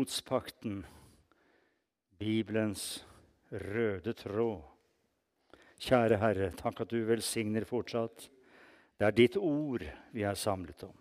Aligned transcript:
Blodspakten, 0.00 0.78
Bibelens 2.16 3.02
røde 3.52 4.14
tråd. 4.16 4.62
Kjære 5.76 6.16
Herre, 6.22 6.46
takk 6.56 6.80
at 6.86 6.94
du 6.94 7.02
velsigner 7.04 7.66
fortsatt. 7.68 8.30
Det 8.96 9.04
er 9.04 9.12
ditt 9.18 9.36
ord 9.36 9.84
vi 10.16 10.24
er 10.24 10.40
samlet 10.40 10.86
om. 10.86 10.94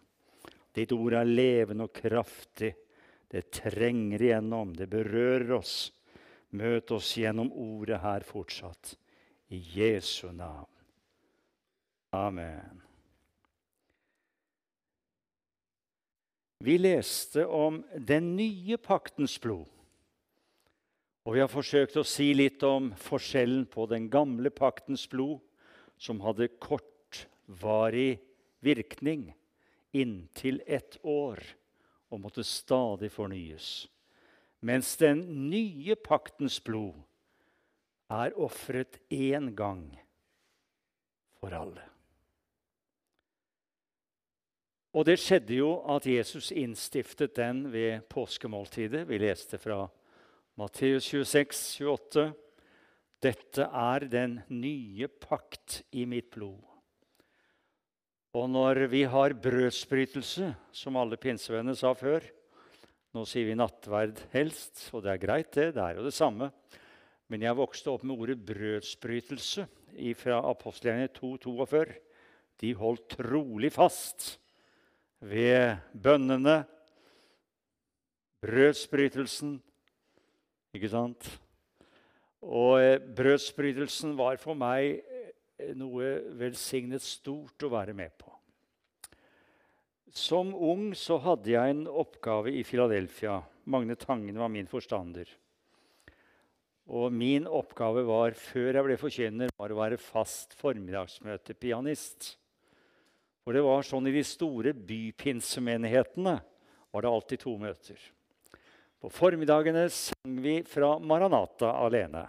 Ditt 0.76 0.92
ord 0.92 1.16
er 1.16 1.32
levende 1.32 1.88
og 1.88 1.96
kraftig. 1.96 2.74
Det 3.32 3.46
trenger 3.62 4.20
igjennom, 4.20 4.76
det 4.76 4.90
berører 4.92 5.56
oss. 5.62 5.78
Møt 6.60 6.92
oss 6.92 7.14
gjennom 7.22 7.54
ordet 7.56 8.02
her 8.04 8.28
fortsatt. 8.28 8.98
I 9.56 9.64
Jesu 9.80 10.28
navn. 10.36 10.76
Amen. 12.20 12.89
Vi 16.60 16.78
leste 16.78 17.46
om 17.46 17.84
den 17.96 18.34
nye 18.36 18.78
paktens 18.78 19.38
blod. 19.40 19.68
Og 21.24 21.36
vi 21.36 21.44
har 21.44 21.52
forsøkt 21.52 21.96
å 22.00 22.04
si 22.08 22.34
litt 22.36 22.64
om 22.68 22.90
forskjellen 23.00 23.64
på 23.72 23.86
den 23.88 24.10
gamle 24.12 24.52
paktens 24.52 25.06
blod, 25.08 25.40
som 26.00 26.20
hadde 26.24 26.50
kortvarig 26.60 28.20
virkning 28.64 29.30
inntil 29.96 30.60
ett 30.68 30.98
år 31.04 31.40
og 32.10 32.24
måtte 32.24 32.44
stadig 32.44 33.12
fornyes. 33.14 33.88
Mens 34.60 34.96
den 35.00 35.24
nye 35.52 35.96
paktens 35.96 36.60
blod 36.64 36.98
er 38.12 38.36
ofret 38.36 39.00
én 39.14 39.54
gang 39.56 39.86
for 41.40 41.56
alle. 41.56 41.86
Og 45.00 45.06
det 45.08 45.16
skjedde 45.22 45.56
jo 45.56 45.68
at 45.88 46.04
Jesus 46.12 46.50
innstiftet 46.52 47.32
den 47.38 47.62
ved 47.72 48.02
påskemåltidet. 48.12 49.06
Vi 49.08 49.20
leste 49.22 49.56
fra 49.56 49.86
Matteus 50.60 51.06
26, 51.08 51.86
28. 51.88 52.26
Dette 53.24 53.64
er 53.64 54.06
den 54.12 54.34
nye 54.52 55.08
pakt 55.08 55.78
i 55.96 56.04
mitt 56.04 56.28
blod. 56.34 56.60
Og 58.36 58.50
når 58.52 58.82
vi 58.92 59.06
har 59.08 59.38
brødsbrytelse, 59.40 60.50
som 60.76 61.00
alle 61.00 61.20
pinsevennene 61.22 61.78
sa 61.80 61.94
før 61.96 62.28
Nå 63.16 63.24
sier 63.26 63.48
vi 63.48 63.56
nattverd 63.58 64.20
helst, 64.36 64.84
og 64.94 65.02
det 65.02 65.16
er 65.16 65.24
greit, 65.24 65.48
det. 65.56 65.72
Det 65.74 65.82
er 65.82 65.96
jo 65.98 66.04
det 66.06 66.14
samme. 66.14 66.52
Men 67.32 67.42
jeg 67.42 67.58
vokste 67.58 67.90
opp 67.90 68.04
med 68.04 68.20
ordet 68.20 68.44
brødsbrytelse 68.52 69.66
fra 70.20 70.44
apostelgjerningene 70.52 71.16
2.42. 71.16 71.98
De 72.62 72.76
holdt 72.78 73.08
trolig 73.16 73.72
fast 73.74 74.36
ved 75.20 75.78
bønnene, 75.94 76.64
brødsbrytelsen 78.40 79.58
Ikke 80.74 80.90
sant? 80.92 81.26
Og 82.46 82.78
eh, 82.80 83.02
brødsbrytelsen 83.02 84.14
var 84.16 84.38
for 84.40 84.56
meg 84.56 85.00
eh, 85.02 85.72
noe 85.76 86.12
velsignet 86.40 87.04
stort 87.04 87.66
å 87.66 87.72
være 87.74 87.96
med 87.98 88.14
på. 88.22 88.30
Som 90.14 90.54
ung 90.54 90.94
så 90.98 91.18
hadde 91.22 91.52
jeg 91.52 91.74
en 91.74 91.84
oppgave 91.90 92.54
i 92.54 92.64
Philadelphia. 92.64 93.40
Magne 93.70 93.98
Tangen 94.00 94.38
var 94.40 94.54
min 94.54 94.70
forstander. 94.70 95.28
Og 96.90 97.14
min 97.14 97.46
oppgave 97.46 98.06
var, 98.08 98.34
før 98.34 98.78
jeg 98.78 98.86
ble 98.88 98.98
forkynner, 98.98 99.52
var 99.58 99.74
å 99.74 99.82
være 99.82 100.00
fast 100.02 100.56
formiddagsmøtepianist. 100.62 102.32
For 103.50 103.58
det 103.58 103.64
var 103.66 103.82
sånn 103.82 104.06
I 104.06 104.12
de 104.14 104.22
store 104.22 104.76
bypinsemenighetene 104.78 106.36
var 106.94 107.02
det 107.02 107.10
alltid 107.10 107.40
to 107.42 107.56
møter. 107.58 108.02
På 109.02 109.10
formiddagene 109.10 109.88
sang 109.90 110.36
vi 110.44 110.60
fra 110.70 110.92
Maranata 111.02 111.72
alene. 111.82 112.22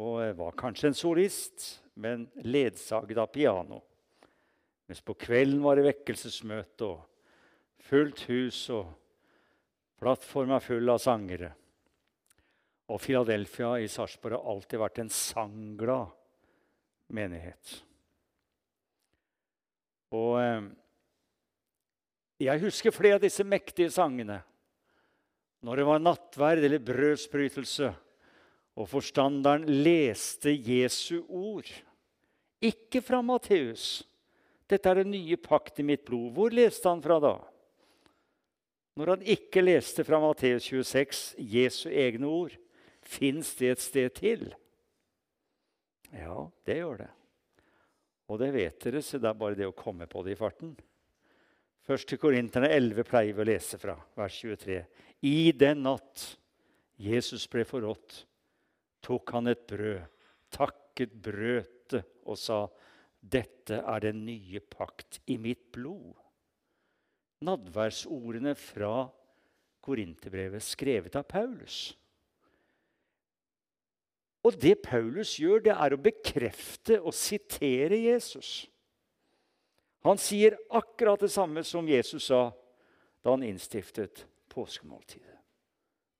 Og 0.00 0.22
jeg 0.22 0.38
var 0.38 0.56
kanskje 0.56 0.88
en 0.88 0.96
solist, 0.96 1.66
men 2.00 2.24
ledsaget 2.48 3.20
av 3.20 3.28
piano. 3.34 3.82
Mens 4.88 5.04
på 5.04 5.18
kvelden 5.20 5.60
var 5.60 5.76
det 5.76 5.84
vekkelsesmøte 5.90 6.88
og 6.88 7.02
fullt 7.90 8.22
hus 8.30 8.62
og 8.72 8.88
plattforma 10.00 10.62
full 10.64 10.94
av 10.94 11.02
sangere. 11.04 11.50
Og 12.88 13.04
Philadelphia 13.04 13.74
i 13.84 13.92
Sarpsborg 13.92 14.38
har 14.38 14.48
alltid 14.54 14.80
vært 14.80 15.02
en 15.04 15.12
sangglad 15.12 16.16
menighet. 17.12 17.82
Og 20.14 20.38
eh, 20.40 20.68
jeg 22.48 22.62
husker 22.62 22.94
flere 22.94 23.18
av 23.18 23.24
disse 23.24 23.44
mektige 23.44 23.90
sangene. 23.92 24.40
Når 25.66 25.80
det 25.80 25.86
var 25.88 26.02
nattverd 26.04 26.62
eller 26.62 26.84
brødsbrytelse, 26.86 27.90
og 28.78 28.86
forstanderen 28.86 29.64
leste 29.66 30.52
Jesu 30.54 31.24
ord. 31.26 31.66
Ikke 32.62 33.02
fra 33.02 33.18
Matteus. 33.26 34.04
Dette 34.70 34.90
er 34.90 35.00
den 35.00 35.10
nye 35.16 35.38
pakt 35.40 35.80
i 35.82 35.86
mitt 35.86 36.04
blod. 36.06 36.30
Hvor 36.36 36.54
leste 36.54 36.86
han 36.86 37.02
fra 37.02 37.18
da? 37.22 37.34
Når 38.98 39.14
han 39.14 39.26
ikke 39.34 39.64
leste 39.64 40.04
fra 40.06 40.20
Matteus 40.22 40.68
26, 40.70 41.34
Jesu 41.38 41.88
egne 41.90 42.30
ord, 42.30 42.54
fins 43.02 43.50
det 43.58 43.74
et 43.74 43.82
sted 43.82 44.14
til? 44.14 44.48
Ja, 46.14 46.48
det 46.66 46.78
gjør 46.78 47.02
det. 47.02 47.12
Og 48.28 48.40
det 48.42 48.50
vet 48.52 48.76
dere, 48.84 49.00
så 49.02 49.20
det 49.20 49.30
er 49.30 49.40
bare 49.40 49.56
det 49.56 49.68
å 49.68 49.76
komme 49.76 50.08
på 50.10 50.22
det 50.24 50.34
i 50.34 50.38
farten. 50.38 50.74
Først 51.88 52.10
til 52.10 52.20
Korinterne 52.20 52.68
11 52.68 53.06
pleier 53.08 53.32
vi 53.32 53.44
å 53.44 53.48
lese 53.48 53.78
fra, 53.80 53.94
vers 54.18 54.36
23. 54.44 54.82
I 55.24 55.52
den 55.56 55.86
natt 55.86 56.24
Jesus 57.00 57.46
ble 57.48 57.64
forrådt, 57.64 58.24
tok 59.04 59.32
han 59.32 59.48
et 59.48 59.64
brød, 59.70 60.04
takket 60.52 61.14
brødet 61.14 62.02
og 62.28 62.36
sa, 62.36 62.66
'Dette 63.18 63.80
er 63.80 64.00
den 64.00 64.24
nye 64.26 64.60
pakt 64.60 65.20
i 65.26 65.38
mitt 65.40 65.70
blod.' 65.72 66.18
Nadværsordene 67.46 68.54
fra 68.58 69.08
Korinterbrevet 69.80 70.62
skrevet 70.62 71.16
av 71.16 71.24
Paulus. 71.30 71.94
Og 74.48 74.56
det 74.56 74.78
Paulus 74.86 75.34
gjør, 75.36 75.60
det 75.66 75.74
er 75.74 75.94
å 75.94 76.00
bekrefte 76.00 76.96
og 77.02 77.12
sitere 77.16 77.98
Jesus. 78.00 78.64
Han 80.06 80.20
sier 80.20 80.56
akkurat 80.72 81.20
det 81.20 81.30
samme 81.34 81.64
som 81.66 81.88
Jesus 81.90 82.30
sa 82.30 82.48
da 83.20 83.34
han 83.34 83.44
innstiftet 83.44 84.24
påskemåltidet. 84.48 85.34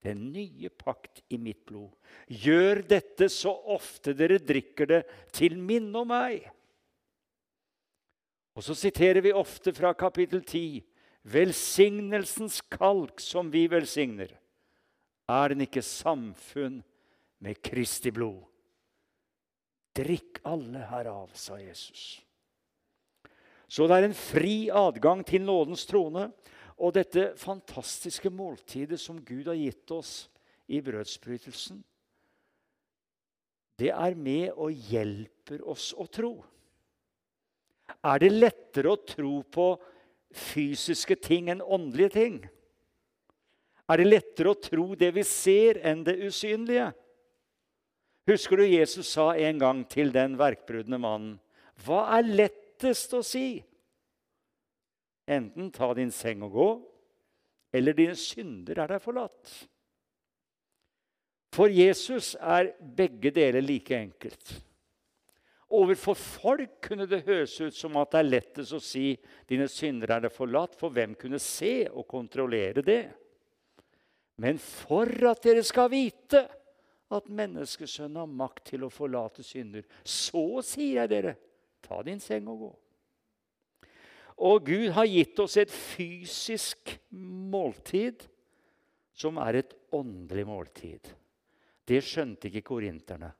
Den 0.04 0.28
nye 0.34 0.68
pakt 0.70 1.22
i 1.32 1.38
mitt 1.40 1.64
blod. 1.66 1.90
Gjør 2.28 2.82
dette 2.86 3.30
så 3.32 3.54
ofte 3.74 4.12
dere 4.14 4.38
drikker 4.38 4.90
det, 4.92 5.00
til 5.34 5.56
minne 5.58 6.04
om 6.04 6.12
meg. 6.12 6.44
Og 8.58 8.66
så 8.66 8.76
siterer 8.78 9.22
vi 9.24 9.34
ofte 9.34 9.72
fra 9.74 9.94
kapittel 9.98 10.44
10. 10.44 10.84
Velsignelsens 11.28 12.60
kalk 12.70 13.22
som 13.22 13.50
vi 13.54 13.64
velsigner. 13.70 14.30
Er 15.28 15.54
den 15.54 15.66
ikke 15.66 15.84
samfunn 15.84 16.80
med 17.44 17.60
Kristi 17.62 18.12
blod. 18.14 18.44
Drikk 19.98 20.40
alle 20.46 20.84
herav, 20.90 21.30
sa 21.34 21.58
Jesus. 21.58 22.20
Så 23.68 23.86
det 23.88 23.98
er 23.98 24.06
en 24.08 24.16
fri 24.16 24.70
adgang 24.72 25.24
til 25.26 25.44
nådens 25.44 25.84
trone. 25.88 26.28
Og 26.78 26.94
dette 26.94 27.32
fantastiske 27.36 28.30
måltidet 28.30 29.00
som 29.02 29.18
Gud 29.18 29.48
har 29.50 29.58
gitt 29.58 29.90
oss 29.90 30.28
i 30.70 30.78
brødsbrytelsen, 30.84 31.80
det 33.78 33.90
er 33.94 34.14
med 34.18 34.52
og 34.54 34.74
hjelper 34.90 35.62
oss 35.66 35.92
å 35.94 36.06
tro. 36.10 36.32
Er 38.04 38.22
det 38.22 38.30
lettere 38.34 38.92
å 38.92 39.00
tro 39.06 39.40
på 39.42 39.66
fysiske 40.34 41.16
ting 41.22 41.50
enn 41.50 41.62
åndelige 41.62 42.14
ting? 42.14 42.40
Er 43.88 44.00
det 44.00 44.08
lettere 44.10 44.52
å 44.52 44.60
tro 44.60 44.92
det 44.98 45.12
vi 45.16 45.24
ser, 45.26 45.80
enn 45.86 46.02
det 46.06 46.18
usynlige? 46.26 46.90
Husker 48.28 48.60
du 48.60 48.66
Jesus 48.68 49.08
sa 49.14 49.30
en 49.40 49.60
gang 49.60 49.80
til 49.88 50.12
den 50.12 50.36
verkbrudne 50.36 50.98
mannen, 51.00 51.38
'Hva 51.80 52.18
er 52.18 52.28
lettest 52.28 53.14
å 53.16 53.22
si?' 53.24 53.64
Enten 55.28 55.70
ta 55.72 55.92
din 55.94 56.10
seng 56.10 56.42
og 56.42 56.52
gå, 56.52 56.68
eller 57.72 57.92
dine 57.92 58.16
synder 58.16 58.80
er 58.80 58.88
deg 58.88 59.02
forlatt. 59.02 59.68
For 61.52 61.68
Jesus 61.68 62.34
er 62.40 62.72
begge 62.80 63.30
deler 63.30 63.64
like 63.64 63.96
enkelt. 63.96 64.52
Overfor 65.68 66.16
folk 66.16 66.78
kunne 66.80 67.06
det 67.08 67.26
høres 67.26 67.60
ut 67.60 67.76
som 67.76 67.96
at 68.00 68.12
det 68.12 68.20
er 68.20 68.32
lettest 68.32 68.72
å 68.72 68.80
si 68.80 69.16
'dine 69.48 69.68
synder 69.68 70.16
er 70.16 70.20
deg 70.20 70.32
forlatt', 70.32 70.76
for 70.76 70.90
hvem 70.90 71.14
kunne 71.14 71.38
se 71.38 71.88
og 71.88 72.06
kontrollere 72.08 72.84
det? 72.84 73.12
Men 74.36 74.58
for 74.58 75.08
at 75.28 75.42
dere 75.42 75.64
skal 75.64 75.90
vite 75.90 76.46
at 77.14 77.30
menneskesønnen 77.32 78.20
har 78.20 78.28
makt 78.40 78.66
til 78.72 78.84
å 78.84 78.92
forlate 78.92 79.44
synder, 79.46 79.86
så 80.04 80.60
sier 80.64 81.02
jeg 81.02 81.12
dere, 81.12 81.34
ta 81.84 82.02
din 82.04 82.20
seng 82.20 82.48
og 82.52 82.64
gå. 82.66 82.70
Og 84.48 84.66
Gud 84.68 84.90
har 84.94 85.08
gitt 85.08 85.40
oss 85.42 85.56
et 85.58 85.72
fysisk 85.72 86.92
måltid 87.50 88.26
som 89.18 89.40
er 89.42 89.62
et 89.62 89.74
åndelig 89.94 90.44
måltid. 90.46 91.08
Det 91.88 91.98
skjønte 92.04 92.50
ikke 92.50 92.66
korinterne. 92.68 93.32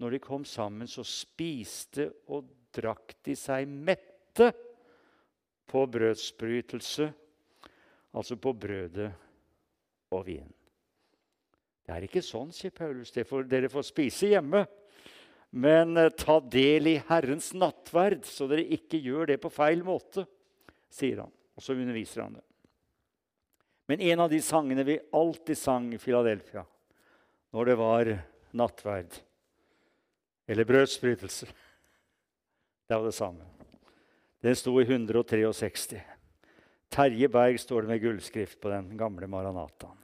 Når 0.00 0.16
de 0.16 0.22
kom 0.24 0.46
sammen, 0.48 0.88
så 0.88 1.04
spiste 1.06 2.08
og 2.32 2.48
drakk 2.74 3.18
de 3.26 3.36
seg 3.36 3.68
mette 3.68 4.48
på 5.70 5.84
brødsbrytelse, 5.86 7.10
altså 8.16 8.38
på 8.40 8.54
brødet 8.58 9.10
og 10.10 10.24
vinen. 10.26 10.59
Det 11.90 11.96
er 11.96 12.04
ikke 12.06 12.20
sånn, 12.22 12.52
sier 12.54 12.70
Paulus. 12.70 13.10
Det 13.10 13.24
får, 13.26 13.48
dere 13.50 13.66
får 13.66 13.82
spise 13.88 14.28
hjemme. 14.30 14.60
Men 15.50 15.96
eh, 15.98 16.12
ta 16.14 16.36
del 16.38 16.86
i 16.86 17.00
Herrens 17.08 17.48
nattverd, 17.58 18.22
så 18.30 18.46
dere 18.46 18.62
ikke 18.76 19.00
gjør 19.02 19.32
det 19.32 19.40
på 19.42 19.50
feil 19.50 19.82
måte, 19.82 20.22
sier 20.86 21.24
han. 21.24 21.32
Og 21.58 21.64
så 21.64 21.74
underviser 21.74 22.22
han 22.22 22.36
det. 22.38 22.44
Men 23.90 24.04
en 24.06 24.22
av 24.22 24.30
de 24.30 24.38
sangene 24.38 24.84
vi 24.86 25.00
alltid 25.18 25.58
sang 25.58 25.88
i 25.90 25.98
Filadelfia 25.98 26.62
når 27.50 27.66
det 27.66 27.76
var 27.80 28.10
nattverd 28.54 29.16
eller 30.46 30.68
brødsbrytelse 30.68 31.48
Det 32.86 32.94
var 32.94 33.08
det 33.08 33.16
samme. 33.18 33.48
Den 34.42 34.54
sto 34.58 34.76
i 34.78 34.86
163. 34.86 35.98
Terje 36.90 37.28
Berg 37.30 37.58
står 37.62 37.82
det 37.82 37.92
med 37.92 38.02
gullskrift 38.02 38.60
på 38.62 38.70
den 38.70 38.94
gamle 38.98 39.26
Maranataen. 39.30 39.98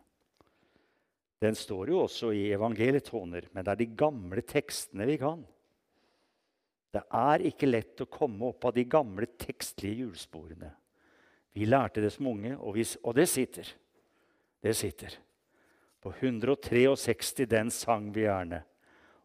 Den 1.43 1.55
står 1.55 1.93
jo 1.93 2.01
også 2.07 2.31
i 2.33 2.49
evangelietoner, 2.57 3.51
men 3.53 3.65
det 3.65 3.73
er 3.73 3.81
de 3.83 3.93
gamle 3.99 4.43
tekstene 4.47 5.07
vi 5.09 5.19
kan. 5.21 5.43
Det 6.97 7.03
er 7.13 7.45
ikke 7.51 7.69
lett 7.69 8.01
å 8.01 8.09
komme 8.09 8.49
opp 8.49 8.65
av 8.65 8.77
de 8.77 8.87
gamle 8.89 9.29
tekstlige 9.37 10.01
hjulsporene. 10.01 10.71
Vi 11.57 11.69
lærte 11.69 12.01
det 12.05 12.13
som 12.15 12.29
unge, 12.31 12.55
og, 12.57 12.77
vi, 12.77 12.87
og 13.05 13.17
det 13.17 13.27
sitter. 13.29 13.69
Det 14.65 14.73
sitter. 14.77 15.19
På 16.01 16.15
163 16.15 17.47
den 17.51 17.73
sang 17.73 18.09
vi 18.15 18.25
gjerne. 18.25 18.63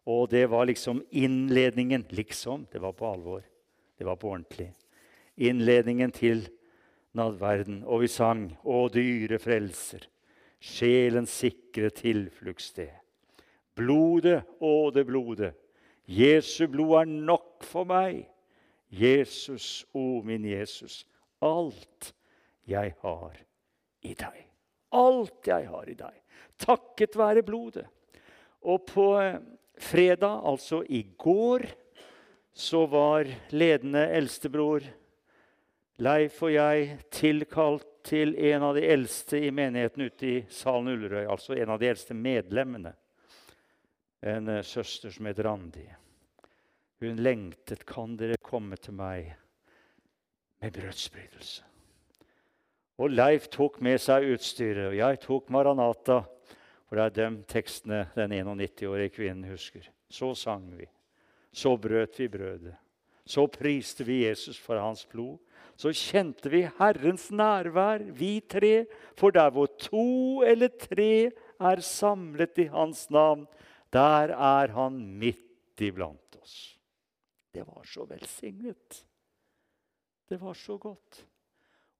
Og 0.08 0.28
det 0.32 0.46
var 0.50 0.66
liksom 0.66 1.02
innledningen. 1.10 2.04
Liksom. 2.10 2.66
Det 2.72 2.80
var 2.82 2.92
på 2.92 3.06
alvor. 3.06 3.44
Det 3.96 4.04
var 4.04 4.16
på 4.16 4.32
ordentlig. 4.32 4.72
Innledningen 5.36 6.12
til 6.12 6.48
nadverden. 7.16 7.84
Og 7.84 8.02
vi 8.02 8.08
sang 8.08 8.56
'Å 8.64 8.88
dyre 8.92 9.38
frelser' 9.38 10.08
sjelens 10.62 11.32
sikre 11.42 11.90
tilfluktssted. 11.94 12.92
Blodet, 13.74 14.42
å 14.60 14.90
det 14.94 15.04
blodet, 15.08 15.54
Jesu 16.06 16.66
blod 16.70 17.02
er 17.02 17.10
nok 17.10 17.64
for 17.66 17.88
meg. 17.88 18.26
Jesus, 18.92 19.86
o 19.96 20.20
min 20.26 20.44
Jesus, 20.44 21.02
alt 21.40 22.12
jeg 22.68 22.92
har 23.00 23.38
i 24.04 24.12
deg. 24.18 24.42
Alt 24.92 25.48
jeg 25.48 25.70
har 25.70 25.88
i 25.88 25.96
deg. 25.96 26.18
Takket 26.60 27.16
være 27.16 27.44
blodet. 27.46 27.86
Og 28.68 28.84
på 28.86 29.06
eh, 29.22 29.40
fredag, 29.80 30.42
altså 30.44 30.82
i 30.84 31.00
går, 31.18 31.64
så 32.52 32.84
var 32.86 33.30
ledende 33.56 34.04
eldstebror 34.12 34.84
Leif 36.02 36.40
og 36.42 36.50
jeg 36.50 36.96
tilkalt 37.14 37.86
til 38.02 38.34
en 38.50 38.64
av 38.66 38.74
de 38.74 38.82
eldste 38.90 39.38
i 39.38 39.52
menigheten 39.54 40.02
ute 40.08 40.26
i 40.26 40.38
Salen 40.50 40.90
Ullerøy, 40.96 41.26
altså 41.30 41.54
en 41.54 41.70
av 41.70 41.78
de 41.78 41.90
eldste 41.92 42.16
medlemmene. 42.18 42.90
En 44.22 44.48
uh, 44.50 44.62
søster 44.66 45.12
som 45.14 45.28
het 45.30 45.38
Randi. 45.42 45.84
Hun 47.02 47.20
lengtet. 47.22 47.84
Kan 47.86 48.16
dere 48.18 48.38
komme 48.42 48.78
til 48.82 48.96
meg 48.98 49.30
med 50.62 50.74
brødsbrytelse? 50.74 51.68
Og 53.02 53.14
Leif 53.14 53.48
tok 53.50 53.80
med 53.82 53.98
seg 54.02 54.26
utstyret, 54.34 54.88
og 54.90 54.98
jeg 54.98 55.22
tok 55.22 55.50
Maranata. 55.54 56.22
For 56.86 56.98
det 56.98 57.06
er 57.06 57.14
de 57.16 57.46
tekstene 57.50 58.02
den 58.14 58.34
91-årige 58.42 59.14
kvinnen 59.20 59.50
husker. 59.50 59.86
Så 60.10 60.34
sang 60.38 60.66
vi. 60.76 60.86
Så 61.52 61.76
brøt 61.78 62.18
vi 62.18 62.28
brødet. 62.30 62.74
Så 63.24 63.46
priste 63.46 64.04
vi 64.04 64.24
Jesus 64.26 64.58
for 64.58 64.82
hans 64.82 65.06
blod 65.06 65.38
så 65.76 65.92
kjente 65.96 66.50
vi 66.52 66.62
Herrens 66.78 67.30
nærvær, 67.34 68.04
vi 68.14 68.40
tre. 68.40 68.84
For 69.18 69.34
der 69.34 69.50
hvor 69.50 69.70
to 69.80 70.42
eller 70.46 70.72
tre 70.78 71.30
er 71.60 71.82
samlet 71.82 72.60
i 72.62 72.68
Hans 72.72 73.08
navn, 73.10 73.46
der 73.92 74.34
er 74.36 74.72
Han 74.76 75.00
midt 75.18 75.80
iblant 75.80 76.36
oss. 76.40 76.78
Det 77.52 77.66
var 77.66 77.84
så 77.84 78.06
velsignet. 78.08 79.04
Det 80.28 80.40
var 80.40 80.54
så 80.54 80.78
godt. 80.78 81.26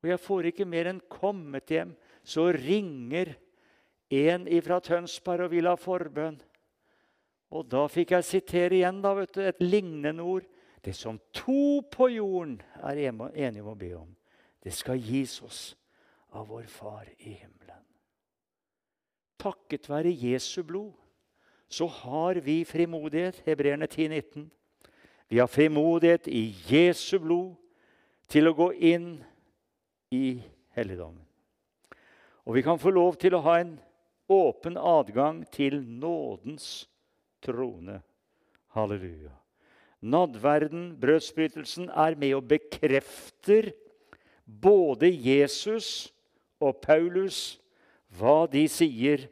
Og 0.03 0.09
jeg 0.09 0.21
får 0.21 0.49
ikke 0.51 0.67
mer 0.67 0.89
enn 0.91 1.03
kommet 1.11 1.71
hjem, 1.71 1.93
så 2.25 2.49
ringer 2.55 3.35
en 4.13 4.49
fra 4.65 4.81
Tønsberg 4.83 5.47
og 5.47 5.53
vil 5.53 5.69
ha 5.71 5.77
forbønn. 5.79 6.41
Og 7.53 7.69
da 7.69 7.85
fikk 7.93 8.15
jeg 8.17 8.27
sitere 8.27 8.79
igjen 8.79 9.03
da, 9.05 9.13
du, 9.15 9.41
et 9.45 9.61
lignende 9.61 10.25
ord. 10.25 10.47
Det 10.83 10.95
som 10.99 11.21
to 11.35 11.81
på 11.93 12.09
jorden 12.11 12.57
er 12.83 12.99
enige 12.99 13.63
om 13.63 13.71
å 13.71 13.79
be 13.79 13.93
om, 13.95 14.11
det 14.63 14.75
skal 14.75 14.99
gis 14.99 15.37
oss 15.43 15.61
av 16.35 16.49
vår 16.51 16.67
Far 16.71 17.07
i 17.19 17.37
himmelen. 17.37 17.85
Takket 19.39 19.89
være 19.91 20.11
Jesu 20.11 20.63
blod 20.67 20.93
så 21.73 21.87
har 21.87 22.35
vi 22.35 22.65
frimodighet, 22.65 23.43
hebreerne 23.47 23.87
10,19. 23.87 24.51
Vi 25.29 25.39
har 25.39 25.47
frimodighet 25.47 26.27
i 26.29 26.55
Jesu 26.69 27.19
blod 27.19 27.55
til 28.29 28.49
å 28.49 28.53
gå 28.53 28.67
inn 28.77 29.15
i 30.13 30.37
helligdommen. 30.77 31.25
Og 32.45 32.59
vi 32.59 32.65
kan 32.67 32.81
få 32.81 32.93
lov 32.93 33.17
til 33.17 33.39
å 33.39 33.45
ha 33.47 33.57
en 33.63 33.79
åpen 34.29 34.77
adgang 34.77 35.47
til 35.49 35.81
nådens 35.81 36.91
trone. 37.41 38.03
Halleluja. 38.77 39.42
Nadverden, 40.03 40.97
brødsbrytelsen, 41.01 41.89
er 41.89 42.19
med 42.19 42.35
og 42.35 42.49
bekrefter 42.51 43.71
både 44.45 45.11
Jesus 45.15 46.11
og 46.61 46.81
Paulus 46.83 47.61
hva 48.19 48.45
de 48.51 48.67
sier 48.69 49.29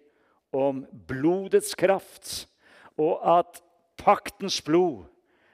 om 0.55 0.85
blodets 1.07 1.75
kraft, 1.79 2.47
og 2.99 3.21
at 3.39 3.61
paktens 4.01 4.61
blod, 4.65 5.05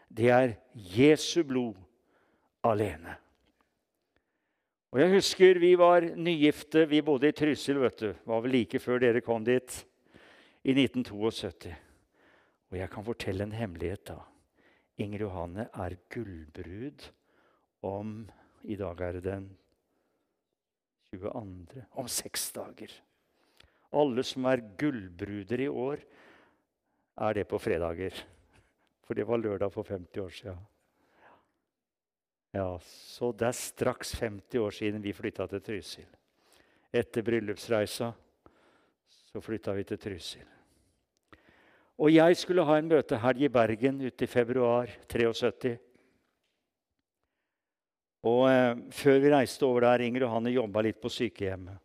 det 0.08 0.30
er 0.32 0.54
Jesu 0.74 1.42
blod 1.44 1.74
alene. 2.64 3.16
Og 4.94 5.02
Jeg 5.02 5.12
husker 5.12 5.58
vi 5.60 5.74
var 5.76 6.06
nygifte. 6.16 6.86
Vi 6.88 7.02
bodde 7.04 7.28
i 7.28 7.32
Trysil. 7.36 7.80
vet 7.80 7.98
du. 8.00 8.14
var 8.24 8.40
vel 8.40 8.50
like 8.50 8.78
før 8.80 8.98
dere 8.98 9.20
kom 9.20 9.44
dit, 9.44 9.86
i 10.64 10.72
1972. 10.72 11.74
Og 12.70 12.78
jeg 12.78 12.90
kan 12.90 13.04
fortelle 13.04 13.44
en 13.44 13.52
hemmelighet 13.52 14.06
da. 14.08 14.16
Inger 14.96 15.26
Johanne 15.26 15.66
er 15.76 15.96
gullbrud 16.08 17.04
om 17.84 18.22
I 18.64 18.76
dag 18.80 19.00
er 19.04 19.18
det 19.18 19.24
den 19.26 19.50
22. 21.12 21.82
Om 22.00 22.08
seks 22.08 22.48
dager. 22.56 22.94
Alle 23.96 24.24
som 24.26 24.48
er 24.48 24.64
gullbruder 24.80 25.62
i 25.62 25.68
år, 25.68 26.00
er 27.16 27.36
det 27.36 27.46
på 27.48 27.60
fredager. 27.60 28.16
For 29.06 29.14
det 29.14 29.26
var 29.28 29.38
lørdag 29.38 29.70
for 29.72 29.86
50 29.86 30.24
år 30.24 30.34
siden. 30.40 30.64
Ja, 32.56 32.78
Så 32.80 33.32
det 33.32 33.46
er 33.46 33.52
straks 33.52 34.14
50 34.20 34.58
år 34.58 34.70
siden 34.70 35.02
vi 35.02 35.12
flytta 35.12 35.46
til 35.46 35.60
Trysil. 35.60 36.08
Etter 36.92 37.22
bryllupsreisa 37.22 38.12
så 39.08 39.40
flytta 39.40 39.72
vi 39.76 39.84
til 39.84 39.98
Trysil. 39.98 40.55
Og 41.96 42.12
jeg 42.12 42.36
skulle 42.36 42.64
ha 42.68 42.76
en 42.76 42.90
møtehelg 42.90 43.46
i 43.46 43.52
Bergen 43.52 44.02
ute 44.04 44.26
i 44.26 44.28
februar 44.28 44.90
73. 45.08 45.78
Og 48.26 48.42
eh, 48.50 48.74
Før 48.92 49.22
vi 49.22 49.32
reiste 49.32 49.64
over 49.68 49.86
der, 49.86 50.04
Inger 50.04 50.26
og 50.26 50.34
Hanne 50.34 50.52
jobba 50.52 50.82
litt 50.84 51.00
på 51.00 51.12
sykehjemmet. 51.12 51.80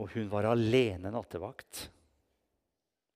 Og 0.00 0.12
hun 0.14 0.28
var 0.32 0.48
alene 0.50 1.12
nattevakt. 1.12 1.86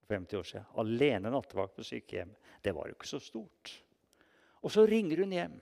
50 0.09 0.37
år 0.37 0.49
siden. 0.49 0.67
Alene 0.81 1.31
nattevakt 1.33 1.77
på 1.77 1.85
sykehjemmet. 1.85 2.37
Det 2.61 2.73
var 2.73 2.89
jo 2.89 2.97
ikke 2.97 3.09
så 3.09 3.21
stort. 3.21 3.73
Og 4.65 4.73
så 4.73 4.85
ringer 4.89 5.21
hun 5.21 5.33
hjem. 5.33 5.55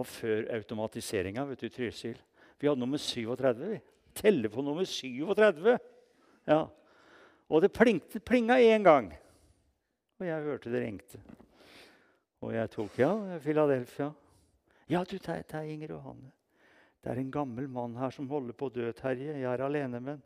Og 0.00 0.06
før 0.06 0.46
automatiseringa 0.54 1.44
du, 1.48 1.68
Trysil 1.68 2.20
Vi 2.60 2.68
hadde 2.68 2.80
nummer 2.80 3.00
37. 3.00 3.64
vi. 3.72 3.80
Telefon 4.14 4.64
nummer 4.64 4.84
37. 4.84 5.78
Ja. 6.46 6.66
Og 7.50 7.62
det 7.64 7.72
plingte, 7.74 8.20
plinga 8.22 8.60
én 8.62 8.84
gang. 8.86 9.10
Og 10.20 10.26
jeg 10.26 10.46
hørte 10.46 10.70
det 10.70 10.82
ringte. 10.84 11.20
Og 12.40 12.54
jeg 12.54 12.70
tok 12.72 12.98
Ja, 12.98 13.12
Philadelphia. 13.42 14.12
Ja, 14.90 15.04
du, 15.04 15.18
det 15.18 15.54
er 15.54 15.62
Inger 15.62 15.96
Johanne. 15.96 16.30
Det 17.00 17.10
er 17.12 17.20
en 17.20 17.30
gammel 17.32 17.68
mann 17.68 17.96
her 17.96 18.12
som 18.12 18.28
holder 18.28 18.56
på 18.56 18.68
å 18.68 18.74
dø, 18.74 18.90
Terje. 18.92 19.38
Jeg 19.38 19.48
er 19.48 19.62
alene 19.64 20.00
med 20.00 20.20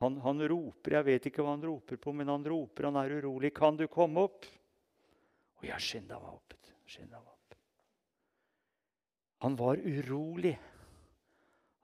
han. 0.00 0.16
Han 0.24 0.48
roper. 0.48 0.96
Jeg 0.98 1.06
vet 1.06 1.28
ikke 1.28 1.44
hva 1.44 1.54
han 1.54 1.64
roper 1.64 2.00
på, 2.00 2.12
men 2.16 2.30
han 2.32 2.44
roper. 2.44 2.88
Han 2.88 2.98
er 3.00 3.18
urolig. 3.20 3.52
Kan 3.56 3.76
du 3.76 3.86
komme 3.92 4.24
opp? 4.28 4.48
Og 5.60 5.66
jeg 5.68 5.84
skynda 5.84 6.20
meg 6.20 6.32
opp. 6.32 6.56
Skynda 6.88 7.20
meg 7.20 7.28
opp. 7.28 7.56
Han 9.44 9.56
var 9.60 9.80
urolig. 9.80 10.54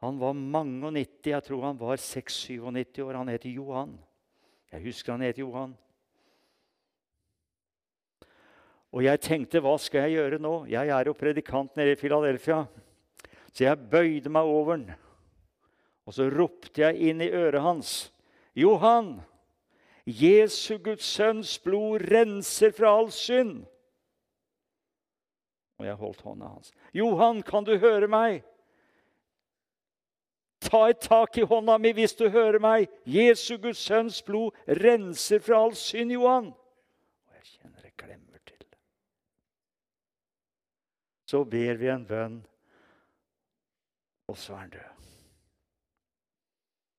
Han 0.06 0.20
var 0.22 0.36
mange 0.38 0.86
og 0.86 0.94
90. 0.94 1.32
Jeg 1.32 1.42
tror 1.42 1.64
han 1.66 1.80
var 1.80 1.98
96-97 1.98 3.02
år. 3.02 3.18
Han 3.18 3.32
het 3.34 3.44
Johan. 3.50 3.96
Jeg 4.72 4.82
husker 4.86 5.12
han 5.12 5.26
het 5.26 5.38
Johan. 5.38 5.74
Og 8.96 9.04
jeg 9.04 9.20
tenkte, 9.20 9.60
hva 9.60 9.74
skal 9.82 10.06
jeg 10.06 10.16
gjøre 10.16 10.38
nå? 10.40 10.54
Jeg 10.70 10.88
er 10.88 11.08
jo 11.10 11.16
predikant 11.18 11.74
nede 11.76 11.96
i 11.96 11.98
Filadelfia. 12.00 12.62
Så 13.52 13.64
jeg 13.64 13.88
bøyde 13.90 14.30
meg 14.32 14.44
over 14.44 14.76
den, 14.76 14.90
og 16.04 16.14
så 16.14 16.26
ropte 16.28 16.82
jeg 16.82 17.08
inn 17.08 17.22
i 17.24 17.30
øret 17.32 17.62
hans. 17.64 17.92
Johan, 18.56 19.14
Jesu 20.06 20.76
Guds 20.78 21.08
sønns 21.08 21.56
blod 21.64 22.04
renser 22.12 22.74
fra 22.76 22.92
all 22.98 23.08
synd. 23.12 23.64
Og 25.80 25.88
jeg 25.88 25.98
holdt 26.00 26.20
hånda 26.24 26.52
hans. 26.52 26.72
Johan, 26.94 27.40
kan 27.42 27.64
du 27.64 27.74
høre 27.80 28.08
meg? 28.12 28.44
Ta 30.60 30.86
et 30.90 31.00
tak 31.04 31.36
i 31.38 31.44
hånda 31.46 31.76
mi 31.78 31.92
hvis 31.94 32.16
du 32.16 32.28
hører 32.32 32.58
meg. 32.62 32.88
Jesu 33.04 33.56
Guds 33.58 33.78
sønns 33.78 34.22
blod 34.22 34.56
renser 34.66 35.42
fra 35.44 35.62
all 35.64 35.76
synd, 35.76 36.12
Johan. 36.16 36.50
Og 37.28 37.38
jeg 37.38 37.48
kjenner 37.52 37.84
det 37.84 37.94
klemmer 37.96 38.42
til. 38.46 38.66
Så 41.28 41.44
ber 41.44 41.80
vi 41.80 41.90
en 41.92 42.06
bønn 42.08 42.44
og 44.26 44.38
så 44.38 44.54
er 44.54 44.64
han 44.64 44.70
død. 44.74 45.04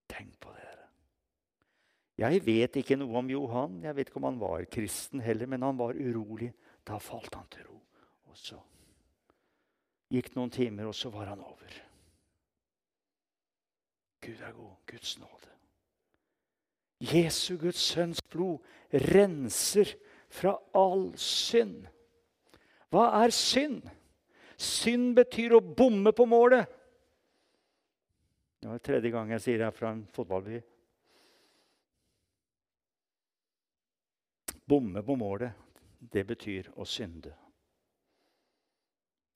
Tenk 0.07 0.39
på 0.39 0.53
det. 0.55 0.63
Jeg 2.17 2.45
vet 2.45 2.79
ikke 2.79 2.97
noe 2.97 3.19
om 3.19 3.29
Johan. 3.29 3.81
Jeg 3.83 3.95
vet 3.97 4.09
ikke 4.09 4.21
om 4.21 4.29
han 4.29 4.39
var 4.41 4.63
kristen 4.71 5.21
heller, 5.21 5.49
men 5.49 5.65
han 5.67 5.77
var 5.77 5.99
urolig. 5.99 6.53
Da 6.87 6.97
falt 7.03 7.35
han 7.35 7.49
til 7.51 7.67
ro. 7.67 7.81
Og 8.31 8.39
så 8.39 8.61
gikk 10.13 10.31
noen 10.37 10.53
timer, 10.53 10.87
og 10.87 10.95
så 10.95 11.11
var 11.11 11.33
han 11.33 11.43
over. 11.43 11.81
Gud 14.21 14.41
er 14.41 14.53
god. 14.53 14.74
Guds 14.88 15.19
nåde. 15.19 15.51
Jesu, 17.00 17.57
Guds 17.57 17.77
sønns 17.77 18.21
blod, 18.21 18.63
renser 18.91 19.93
fra 20.29 20.55
all 20.74 21.12
synd. 21.21 21.86
Hva 22.89 23.09
er 23.21 23.33
synd? 23.36 23.83
Synd 24.57 25.13
betyr 25.17 25.53
å 25.57 25.62
bomme 25.62 26.13
på 26.17 26.25
målet. 26.25 26.65
Det 28.57 28.71
var 28.71 28.81
tredje 28.81 29.12
gang 29.13 29.29
jeg 29.36 29.43
sier 29.43 29.62
det 29.62 29.74
fra 29.75 29.91
en 29.93 30.01
fotballby. 30.15 30.57
Bomme 34.67 35.03
på 35.05 35.15
målet, 35.15 35.53
det 36.00 36.25
betyr 36.27 36.71
å 36.75 36.88
synde. 36.89 37.31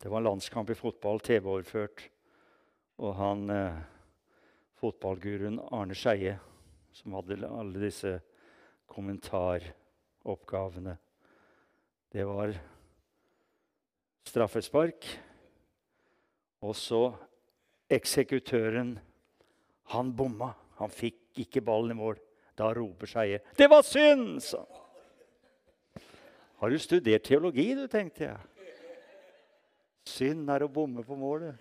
Det 0.01 0.09
var 0.09 0.25
landskamp 0.25 0.73
i 0.73 0.75
fotball, 0.75 1.21
TV-overført. 1.21 2.01
Og 3.05 3.13
han 3.15 3.45
eh, 3.53 3.77
fotballguruen 4.81 5.59
Arne 5.71 5.95
Skeie, 5.95 6.39
som 6.93 7.13
hadde 7.13 7.45
alle 7.45 7.83
disse 7.83 8.19
kommentaroppgavene 8.91 10.97
Det 12.11 12.25
var 12.27 12.51
straffespark. 14.27 15.05
Og 16.61 16.75
så 16.75 17.13
eksekutøren 17.89 19.00
han 19.93 20.11
bomma. 20.15 20.51
Han 20.81 20.91
fikk 20.91 21.39
ikke 21.45 21.63
ballen 21.63 21.95
i 21.95 22.01
mål. 22.01 22.19
Da 22.57 22.73
roper 22.75 23.07
Skeie 23.07 23.39
'Det 23.55 23.69
var 23.69 23.81
synd!' 23.81 24.41
sa 24.41 24.65
Har 26.59 26.69
du 26.69 26.77
studert 26.77 27.23
teologi, 27.23 27.73
du, 27.73 27.88
tenkte 27.88 28.23
jeg. 28.23 28.38
Synd 30.05 30.50
er 30.50 30.63
å 30.63 30.67
bomme 30.67 31.03
på 31.03 31.15
målet. 31.15 31.55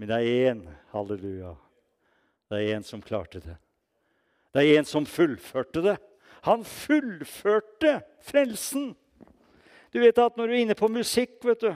Men 0.00 0.08
det 0.08 0.16
er 0.16 0.46
én, 0.48 0.60
halleluja. 0.94 1.50
Det 2.48 2.56
er 2.56 2.78
én 2.78 2.84
som 2.88 3.02
klarte 3.04 3.42
det. 3.44 3.58
Det 4.56 4.62
er 4.64 4.78
en 4.78 4.86
som 4.88 5.04
fullførte 5.04 5.82
det. 5.84 5.98
Han 6.48 6.64
fullførte 6.64 7.98
frelsen. 8.24 8.94
Du 9.92 10.00
vet 10.00 10.18
at 10.18 10.36
Når 10.36 10.46
du 10.46 10.54
er 10.54 10.62
inne 10.64 10.74
på 10.78 10.88
musikk 10.88 11.44
vet 11.44 11.60
du, 11.60 11.74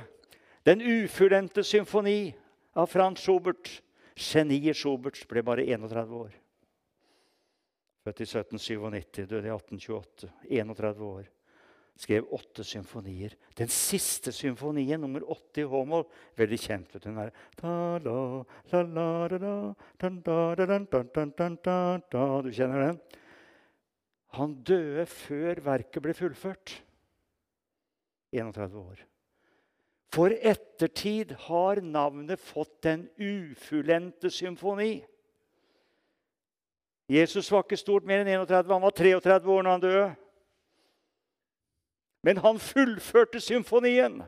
Den 0.64 0.80
ufullendte 0.80 1.60
symfoni 1.60 2.34
av 2.74 2.86
Frans 2.88 3.20
Schubert. 3.20 3.82
Geniet 4.16 4.76
Schubert 4.76 5.20
ble 5.28 5.42
bare 5.42 5.66
31 5.68 6.16
år. 6.16 6.32
Født 8.04 8.20
i 8.20 8.24
1797, 8.24 9.28
døde 9.28 9.48
i 9.48 9.52
1828. 9.52 10.32
31 10.48 11.04
år. 11.04 11.28
Skrev 11.94 12.26
åtte 12.34 12.64
symfonier. 12.66 13.36
Den 13.54 13.70
siste 13.70 14.32
symfonien, 14.34 15.00
nummer 15.00 15.22
80 15.30 15.62
i 15.62 15.66
H-moll, 15.70 16.04
veldig 16.34 16.58
kjent. 16.58 16.94
vet 16.94 17.04
du, 17.06 17.10
Du 22.42 22.50
kjenner 22.50 22.86
den? 22.86 23.00
Han 24.34 24.56
døde 24.66 25.06
før 25.06 25.60
verket 25.62 26.02
ble 26.02 26.14
fullført. 26.18 26.82
31 28.34 28.78
år. 28.80 29.04
For 30.14 30.34
ettertid 30.34 31.32
har 31.46 31.80
navnet 31.82 32.42
fått 32.42 32.82
Den 32.82 33.08
ufullendte 33.18 34.30
symfoni. 34.30 35.04
Jesus 37.10 37.50
var 37.52 37.64
ikke 37.64 37.78
stort 37.78 38.06
mer 38.08 38.22
enn 38.22 38.30
31. 38.32 38.72
Han 38.72 38.82
var 38.82 38.94
33 38.96 39.50
år 39.54 39.62
når 39.62 39.70
han 39.70 39.82
døde. 39.82 40.04
Men 42.24 42.40
han 42.40 42.58
fullførte 42.58 43.40
symfonien. 43.40 44.22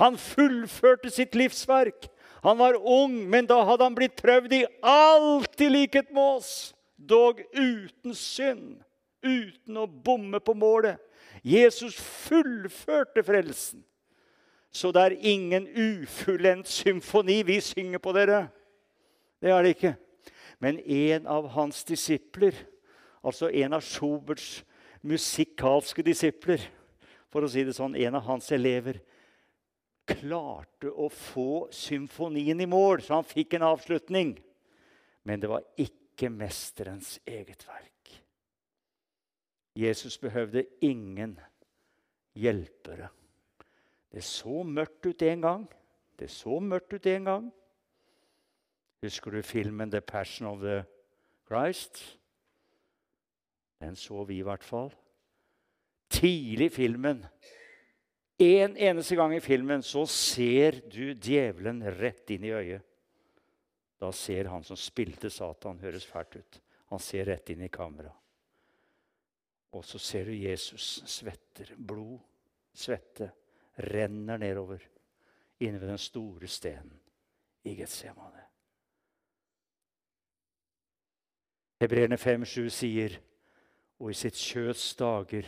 Han 0.00 0.16
fullførte 0.16 1.10
sitt 1.12 1.36
livsverk. 1.36 2.08
Han 2.42 2.58
var 2.58 2.78
ung, 2.80 3.18
men 3.30 3.46
da 3.46 3.60
hadde 3.68 3.84
han 3.84 3.96
blitt 3.96 4.16
prøvd 4.18 4.54
i 4.56 4.64
alt 4.82 5.60
i 5.60 5.68
likhet 5.68 6.10
med 6.10 6.38
oss. 6.38 6.72
Dog 6.96 7.42
uten 7.52 8.14
synd, 8.16 8.80
uten 9.22 9.78
å 9.78 9.86
bomme 9.86 10.40
på 10.40 10.54
målet. 10.56 10.96
Jesus 11.44 11.98
fullførte 12.00 13.22
frelsen. 13.26 13.84
Så 14.72 14.88
det 14.94 15.02
er 15.04 15.18
ingen 15.20 15.66
ufullendt 15.68 16.70
symfoni 16.70 17.42
vi 17.44 17.60
synger 17.60 18.00
på 18.00 18.14
dere. 18.16 18.46
Det 19.42 19.52
er 19.52 19.62
det 19.62 19.74
ikke. 19.76 19.94
Men 20.62 20.78
en 20.80 21.26
av 21.26 21.50
hans 21.52 21.84
disipler, 21.84 22.54
altså 23.20 23.50
en 23.50 23.74
av 23.76 23.84
Schuberts 23.84 24.62
musikalske 25.02 26.02
disipler, 26.06 26.62
for 27.32 27.46
å 27.46 27.50
si 27.50 27.64
det 27.64 27.74
sånn, 27.76 27.96
en 27.96 28.18
av 28.18 28.26
hans 28.28 28.50
elever, 28.52 29.00
klarte 30.08 30.90
å 30.90 31.08
få 31.12 31.68
symfonien 31.72 32.60
i 32.60 32.68
mål, 32.68 33.00
så 33.00 33.20
han 33.20 33.28
fikk 33.28 33.56
en 33.56 33.70
avslutning. 33.70 34.34
Men 35.24 35.40
det 35.40 35.50
var 35.50 35.64
ikke 35.80 36.28
mesterens 36.32 37.16
eget 37.24 37.64
verk. 37.68 37.88
Jesus 39.78 40.18
behøvde 40.20 40.66
ingen 40.84 41.38
hjelpere. 42.36 43.08
Det 44.12 44.24
så 44.26 44.62
mørkt 44.68 45.06
ut 45.06 45.22
en 45.24 45.46
gang. 45.46 45.68
Det 46.18 46.28
så 46.30 46.58
mørkt 46.60 46.92
ut 46.92 47.06
en 47.08 47.24
gang. 47.30 47.46
Husker 49.02 49.30
du 49.30 49.42
filmen 49.42 49.90
'The 49.90 50.00
Passion 50.00 50.46
of 50.46 50.60
the 50.60 50.84
Christ'? 51.48 52.18
Den 53.80 53.96
så 53.96 54.24
vi 54.24 54.38
i 54.38 54.44
hvert 54.46 54.64
fall. 54.64 54.92
Tidlig 56.12 56.68
i 56.68 56.74
filmen, 56.74 57.22
en 58.42 58.76
eneste 58.76 59.16
gang 59.16 59.34
i 59.36 59.40
filmen, 59.40 59.82
så 59.82 60.02
ser 60.06 60.80
du 60.90 61.12
djevelen 61.14 61.82
rett 61.98 62.30
inn 62.34 62.44
i 62.48 62.54
øyet. 62.54 62.82
Da 64.02 64.10
ser 64.12 64.50
han 64.50 64.64
som 64.66 64.76
spilte 64.76 65.30
Satan, 65.30 65.78
høres 65.78 66.06
fælt 66.08 66.40
ut. 66.40 66.58
Han 66.90 67.00
ser 67.00 67.28
rett 67.30 67.52
inn 67.54 67.62
i 67.62 67.70
kamera. 67.70 68.10
Og 69.72 69.84
så 69.86 70.00
ser 70.02 70.26
du 70.26 70.34
Jesus 70.34 71.04
svetter 71.08 71.70
blod, 71.78 72.18
svette 72.74 73.30
renner 73.92 74.40
nedover 74.42 74.82
inne 75.62 75.78
ved 75.78 75.88
den 75.88 76.02
store 76.02 76.50
stenen 76.50 76.98
i 77.64 77.76
Getsemane. 77.78 78.42
Hebreerne 81.82 82.18
5,7 82.18 82.68
sier, 82.74 83.16
og 84.02 84.10
i 84.10 84.18
sitt 84.18 84.38
kjøts 84.38 84.92
dager 84.98 85.46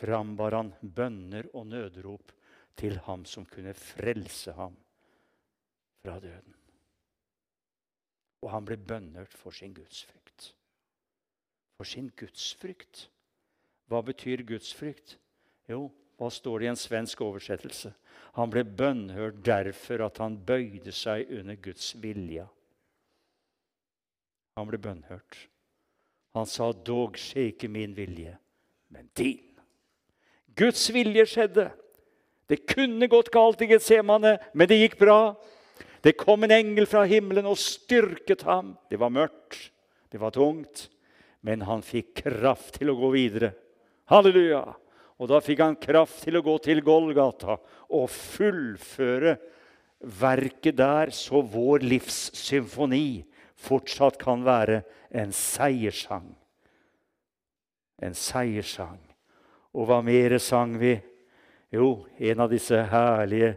frambar 0.00 0.56
han 0.56 0.72
bønner 0.80 1.50
og 1.54 1.68
nødrop 1.70 2.32
til 2.80 2.98
ham 3.04 3.26
som 3.28 3.46
kunne 3.46 3.74
frelse 3.76 4.52
ham 4.56 4.76
fra 6.00 6.16
døden. 6.20 6.56
Og 8.40 8.52
han 8.54 8.64
ble 8.64 8.78
bønnhørt 8.80 9.34
for 9.36 9.52
sin 9.52 9.74
gudsfrykt. 9.76 10.54
For 11.76 11.88
sin 11.88 12.08
gudsfrykt. 12.16 13.10
Hva 13.90 14.00
betyr 14.06 14.44
gudsfrykt? 14.48 15.18
Jo, 15.68 15.90
hva 16.16 16.30
står 16.32 16.60
det 16.60 16.66
i 16.66 16.70
en 16.72 16.80
svensk 16.80 17.20
oversettelse? 17.24 17.92
Han 18.38 18.52
ble 18.52 18.64
bønnhørt 18.64 19.42
derfor 19.44 20.06
at 20.06 20.20
han 20.22 20.38
bøyde 20.46 20.92
seg 20.94 21.28
under 21.40 21.58
Guds 21.60 21.92
vilje. 22.00 22.46
Han 24.56 24.68
ble 24.68 24.80
bønnhørt. 24.80 25.46
Han 26.36 26.46
sa, 26.46 26.70
'Dog 26.72 27.18
skje 27.18 27.50
ikke 27.50 27.68
min 27.68 27.96
vilje, 27.96 28.38
men 28.88 29.10
din'. 29.18 29.49
Guds 30.58 30.88
vilje 30.94 31.26
skjedde. 31.28 31.70
Det 32.50 32.64
kunne 32.66 33.06
gått 33.10 33.30
galt 33.30 33.62
i 33.62 33.68
Getsemane, 33.70 34.38
men 34.52 34.68
det 34.68 34.80
gikk 34.80 34.98
bra. 34.98 35.36
Det 36.02 36.16
kom 36.18 36.44
en 36.44 36.54
engel 36.54 36.88
fra 36.88 37.04
himmelen 37.06 37.46
og 37.46 37.60
styrket 37.60 38.42
ham. 38.48 38.74
Det 38.90 38.98
var 38.98 39.12
mørkt, 39.12 39.70
det 40.10 40.18
var 40.18 40.34
tungt, 40.34 40.88
men 41.46 41.62
han 41.68 41.84
fikk 41.84 42.24
kraft 42.24 42.80
til 42.80 42.90
å 42.90 42.98
gå 42.98 43.12
videre. 43.14 43.52
Halleluja! 44.10 44.64
Og 45.20 45.28
da 45.28 45.38
fikk 45.44 45.60
han 45.60 45.76
kraft 45.76 46.22
til 46.24 46.38
å 46.38 46.44
gå 46.44 46.54
til 46.64 46.80
Golgata 46.80 47.58
og 47.92 48.06
fullføre 48.08 49.36
verket 50.00 50.78
der, 50.80 51.12
så 51.12 51.42
vår 51.44 51.84
livssymfoni 51.84 53.20
fortsatt 53.60 54.16
kan 54.20 54.40
være 54.46 54.80
en 55.12 55.34
seierssang. 55.36 56.32
En 58.00 58.16
seierssang. 58.16 59.09
Og 59.76 59.86
hva 59.86 60.00
mer 60.02 60.34
sang 60.42 60.74
vi? 60.80 60.96
Jo, 61.70 62.06
en 62.18 62.42
av 62.42 62.50
disse 62.50 62.78
herlige 62.90 63.54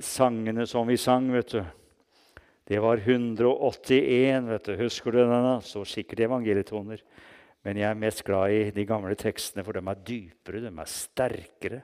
sangene 0.00 0.64
som 0.68 0.88
vi 0.88 0.96
sang, 0.96 1.28
vet 1.34 1.52
du. 1.52 1.60
Det 2.64 2.78
var 2.80 3.02
181, 3.02 4.48
vet 4.48 4.70
du. 4.70 4.72
Husker 4.80 5.12
du 5.12 5.18
denne? 5.20 5.58
Så 5.66 5.82
sikkert 5.84 6.24
evangelietoner. 6.28 7.02
Men 7.62 7.78
jeg 7.78 7.88
er 7.90 7.98
mest 7.98 8.24
glad 8.26 8.54
i 8.54 8.62
de 8.74 8.86
gamle 8.88 9.14
tekstene, 9.18 9.64
for 9.66 9.76
de 9.76 9.82
er 9.84 10.00
dypere, 10.08 10.62
de 10.64 10.72
er 10.72 10.90
sterkere. 10.90 11.82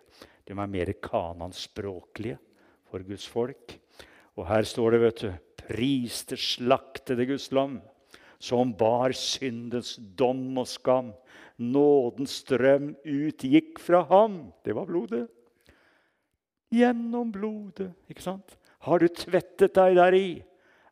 De 0.49 0.57
er 0.57 0.73
mer 0.73 0.95
kananspråklige 1.05 2.39
for 2.89 3.05
Guds 3.05 3.29
folk. 3.29 3.77
Og 4.39 4.49
her 4.49 4.65
står 4.67 4.95
det, 4.95 5.03
vet 5.05 5.23
du 5.27 5.31
Pris 5.69 6.23
det 6.31 6.39
slaktede 6.41 7.27
Guds 7.29 7.51
lam, 7.53 7.77
som 8.39 8.73
bar 8.77 9.15
syndens 9.17 9.97
dom 9.99 10.59
og 10.61 10.69
skam. 10.71 11.13
Nådens 11.59 12.39
strøm 12.45 12.93
utgikk 13.03 13.81
fra 13.83 14.05
ham. 14.11 14.53
Det 14.65 14.77
var 14.77 14.87
blodet. 14.87 15.27
Gjennom 16.75 17.33
blodet, 17.33 17.91
ikke 18.11 18.23
sant? 18.23 18.59
Har 18.85 19.01
du 19.01 19.09
tvettet 19.09 19.75
deg 19.75 19.97
deri? 19.99 20.29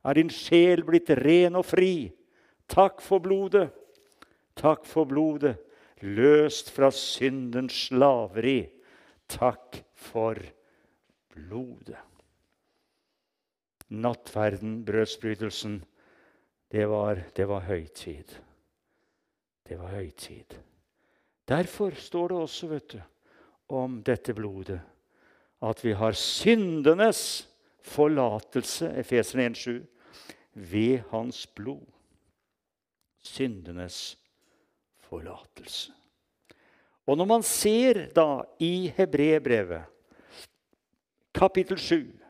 Er 0.06 0.18
din 0.18 0.32
sjel 0.32 0.82
blitt 0.86 1.12
ren 1.20 1.58
og 1.58 1.66
fri? 1.68 2.08
Takk 2.72 3.02
for 3.04 3.22
blodet. 3.22 3.68
Takk 4.56 4.86
for 4.88 5.04
blodet, 5.04 5.58
løst 6.00 6.72
fra 6.72 6.88
syndens 6.94 7.76
slaveri. 7.90 8.62
Takk 9.28 9.82
for 10.08 10.40
blodet 11.36 12.00
nattverden, 13.88 14.84
brødsbrytelsen, 14.84 15.84
det 16.68 16.86
var, 16.86 17.22
det 17.34 17.46
var 17.48 17.60
høytid. 17.60 18.36
Det 19.66 19.78
var 19.78 19.94
høytid. 19.94 20.58
Derfor 21.48 21.90
står 21.90 22.28
det 22.28 22.36
også 22.36 22.68
vet 22.70 22.92
du, 22.92 23.00
om 23.68 24.00
dette 24.06 24.34
blodet 24.34 24.80
at 25.62 25.84
vi 25.84 25.94
har 25.96 26.12
syndenes 26.12 27.48
forlatelse, 27.86 28.90
Efeseren 29.00 29.54
1,7, 29.54 29.84
ved 30.52 31.00
hans 31.10 31.46
blod. 31.46 31.86
Syndenes 33.18 34.18
forlatelse. 35.08 35.92
Og 37.06 37.16
når 37.16 37.28
man 37.30 37.42
ser 37.42 38.06
da 38.14 38.42
i 38.58 38.92
Hebrebrevet, 38.96 39.84
kapittel 41.34 41.78
7 41.78 42.25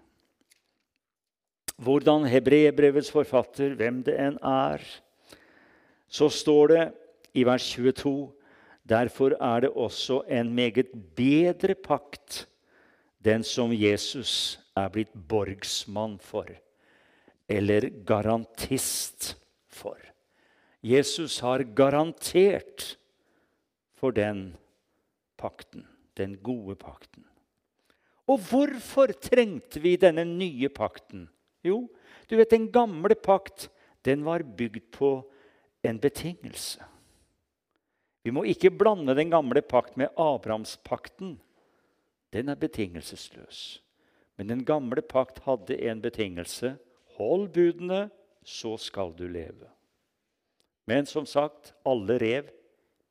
hvordan 1.76 2.24
Hebrebrevets 2.28 3.10
forfatter, 3.12 3.74
hvem 3.76 4.02
det 4.06 4.16
enn 4.20 4.38
er, 4.40 4.82
så 6.08 6.28
står 6.32 6.72
det 6.72 6.84
i 7.36 7.44
vers 7.44 7.66
22 7.74 8.32
Derfor 8.86 9.34
er 9.42 9.64
det 9.64 9.72
også 9.74 10.20
en 10.30 10.52
meget 10.54 10.92
bedre 11.16 11.74
pakt, 11.74 12.46
den 13.18 13.42
som 13.42 13.72
Jesus 13.74 14.60
er 14.78 14.92
blitt 14.94 15.10
borgsmann 15.28 16.20
for, 16.22 16.46
eller 17.48 17.88
garantist 18.06 19.34
for. 19.66 19.98
Jesus 20.86 21.40
har 21.42 21.64
garantert 21.74 22.92
for 23.98 24.14
den 24.14 24.54
pakten, 25.36 25.82
den 26.14 26.36
gode 26.38 26.76
pakten. 26.78 27.24
Og 28.30 28.38
hvorfor 28.38 29.10
trengte 29.18 29.82
vi 29.82 29.96
denne 29.98 30.24
nye 30.24 30.68
pakten? 30.68 31.26
Jo, 31.66 31.80
du 32.30 32.36
vet, 32.38 32.50
den 32.50 32.70
gamle 32.72 33.14
pakt 33.18 33.68
den 34.06 34.22
var 34.24 34.42
bygd 34.42 34.90
på 34.94 35.10
en 35.82 35.98
betingelse. 35.98 36.84
Vi 38.26 38.32
må 38.34 38.42
ikke 38.46 38.72
blande 38.74 39.14
den 39.14 39.30
gamle 39.30 39.62
pakt 39.62 39.96
med 39.98 40.14
Abrahamspakten. 40.18 41.36
Den 42.34 42.50
er 42.50 42.58
betingelsesløs. 42.58 43.80
Men 44.36 44.50
den 44.50 44.64
gamle 44.66 45.02
pakt 45.02 45.38
hadde 45.46 45.78
en 45.90 46.02
betingelse. 46.02 46.74
Hold 47.16 47.48
budene, 47.54 48.08
så 48.42 48.76
skal 48.78 49.14
du 49.16 49.26
leve. 49.30 49.70
Men 50.86 51.06
som 51.06 51.26
sagt, 51.26 51.72
alle 51.86 52.18
rev. 52.18 52.50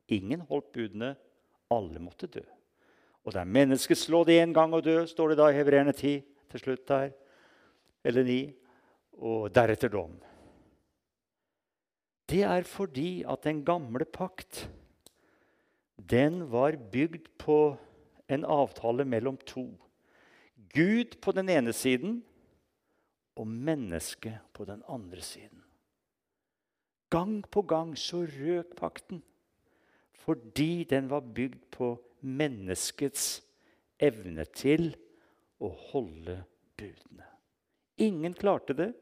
Ingen 0.08 0.44
holdt 0.48 0.72
budene. 0.72 1.14
Alle 1.72 2.00
måtte 2.00 2.28
dø. 2.30 2.44
Og 3.24 3.32
det 3.34 3.40
er 3.40 4.24
det 4.24 4.36
én 4.38 4.52
gang 4.54 4.72
å 4.72 4.80
dø, 4.80 5.00
står 5.06 5.32
det 5.32 5.38
da 5.40 5.48
i 5.50 5.56
Hebreerne 5.56 5.92
10 5.92 6.22
til 6.52 6.60
slutt 6.60 6.86
der 6.86 7.10
eller 8.06 8.26
ni, 8.26 8.40
og 9.16 9.48
deretter 9.54 9.90
dom. 9.92 10.14
Det 12.26 12.42
er 12.42 12.66
fordi 12.66 13.22
at 13.28 13.44
den 13.46 13.62
gamle 13.64 14.04
pakt 14.04 14.66
den 15.96 16.42
var 16.52 16.76
bygd 16.92 17.30
på 17.40 17.76
en 18.28 18.44
avtale 18.44 19.06
mellom 19.06 19.38
to. 19.46 19.68
Gud 20.74 21.16
på 21.22 21.32
den 21.32 21.48
ene 21.48 21.72
siden 21.72 22.18
og 23.36 23.46
mennesket 23.46 24.42
på 24.52 24.66
den 24.68 24.82
andre 24.88 25.22
siden. 25.22 25.62
Gang 27.10 27.44
på 27.50 27.62
gang 27.62 27.94
så 27.98 28.24
røk 28.26 28.76
pakten 28.76 29.22
fordi 30.26 30.84
den 30.90 31.06
var 31.10 31.20
bygd 31.20 31.68
på 31.70 31.92
menneskets 32.20 33.44
evne 34.02 34.42
til 34.50 34.88
å 35.62 35.70
holde 35.92 36.40
budene. 36.74 37.35
Ingen 37.96 38.34
klarte 38.36 38.76
det. 38.76 38.92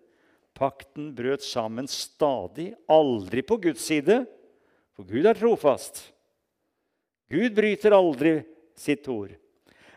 Pakten 0.55 1.11
brøt 1.17 1.43
sammen 1.43 1.89
stadig, 1.91 2.73
aldri 2.87 3.43
på 3.43 3.59
Guds 3.59 3.83
side, 3.83 4.21
for 4.95 5.09
Gud 5.09 5.27
er 5.27 5.35
trofast. 5.35 5.99
Gud 7.33 7.57
bryter 7.57 7.97
aldri 7.97 8.37
sitt 8.79 9.09
ord. 9.11 9.33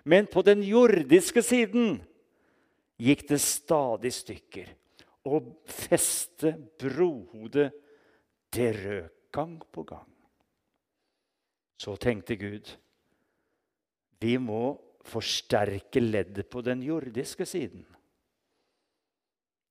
Men 0.07 0.25
på 0.31 0.41
den 0.41 0.63
jordiske 0.65 1.43
siden 1.45 1.99
gikk 2.97 3.27
det 3.29 3.41
stadig 3.43 4.13
stykker. 4.15 4.71
Og 5.27 5.51
feste 5.67 6.55
brohodet, 6.79 7.69
det 8.55 8.71
røk 8.79 9.13
gang 9.35 9.59
på 9.71 9.83
gang. 9.83 10.07
Så 11.77 11.93
tenkte 12.01 12.37
Gud 12.39 12.71
vi 14.17 14.37
må 14.41 14.71
forsterke 15.05 16.01
leddet 16.01 16.49
på 16.49 16.63
den 16.65 16.81
jordiske 16.81 17.45
siden. 17.45 17.83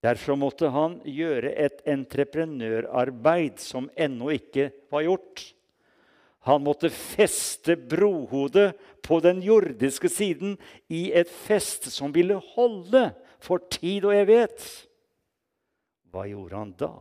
Derfor 0.07 0.39
måtte 0.39 0.71
han 0.71 1.01
gjøre 1.09 1.51
et 1.59 1.81
entreprenørarbeid 1.89 3.59
som 3.63 3.89
ennå 3.99 4.31
ikke 4.37 4.69
var 4.93 5.03
gjort. 5.07 5.43
Han 6.47 6.63
måtte 6.63 6.93
feste 6.95 7.75
brohodet 7.75 8.77
på 9.03 9.19
den 9.25 9.41
jordiske 9.43 10.11
siden 10.13 10.55
i 10.87 11.09
et 11.11 11.31
fest 11.31 11.89
som 11.91 12.15
ville 12.15 12.37
holde 12.53 13.09
for 13.43 13.65
tid 13.73 14.07
og 14.07 14.15
evighet. 14.15 14.63
Hva 16.15 16.27
gjorde 16.31 16.61
han 16.61 16.75
da? 16.79 16.93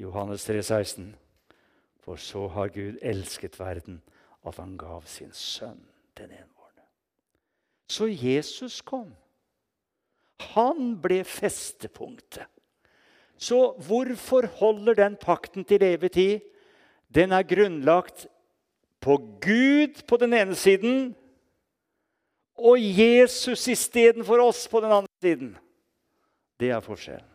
Johannes 0.00 0.46
3, 0.48 0.62
16. 0.62 1.10
For 2.00 2.20
så 2.20 2.46
har 2.54 2.72
Gud 2.72 2.96
elsket 3.04 3.60
verden 3.60 4.00
at 4.44 4.56
han 4.60 4.78
gav 4.80 5.04
sin 5.08 5.32
sønn 5.36 5.84
den 6.16 6.32
enbårne. 6.32 6.88
Så 7.92 8.08
Jesus 8.08 8.80
kom 8.80 9.12
han 10.40 10.94
ble 11.02 11.22
festepunktet. 11.24 12.46
Så 13.38 13.74
hvorfor 13.86 14.46
holder 14.60 14.94
den 14.98 15.16
pakten 15.20 15.66
til 15.66 15.82
evig 15.82 16.12
tid? 16.14 16.40
Den 17.14 17.32
er 17.32 17.46
grunnlagt 17.46 18.26
på 19.04 19.18
Gud 19.42 20.00
på 20.08 20.16
den 20.16 20.32
ene 20.32 20.56
siden 20.58 21.12
og 22.54 22.78
Jesus 22.78 23.66
istedenfor 23.68 24.40
oss 24.42 24.64
på 24.70 24.80
den 24.80 24.92
andre 24.94 25.10
siden. 25.22 25.54
Det 26.60 26.70
er 26.70 26.82
forskjellen. 26.82 27.28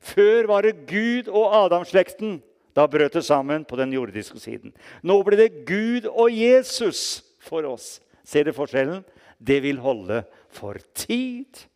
Før 0.00 0.48
var 0.48 0.64
det 0.64 0.86
Gud 0.88 1.28
og 1.28 1.52
Adamslekten. 1.64 2.40
Da 2.76 2.86
brøt 2.86 3.14
det 3.16 3.24
sammen 3.24 3.64
på 3.64 3.76
den 3.76 3.92
jordiske 3.92 4.40
siden. 4.40 4.72
Nå 5.02 5.20
ble 5.24 5.38
det 5.40 5.64
Gud 5.68 6.08
og 6.10 6.32
Jesus 6.32 7.22
for 7.40 7.64
oss. 7.68 8.00
Ser 8.24 8.44
dere 8.44 8.56
forskjellen? 8.56 9.04
Det 9.38 9.60
vil 9.64 9.80
holde 9.80 10.22
for 10.56 10.80
tid 10.96 11.66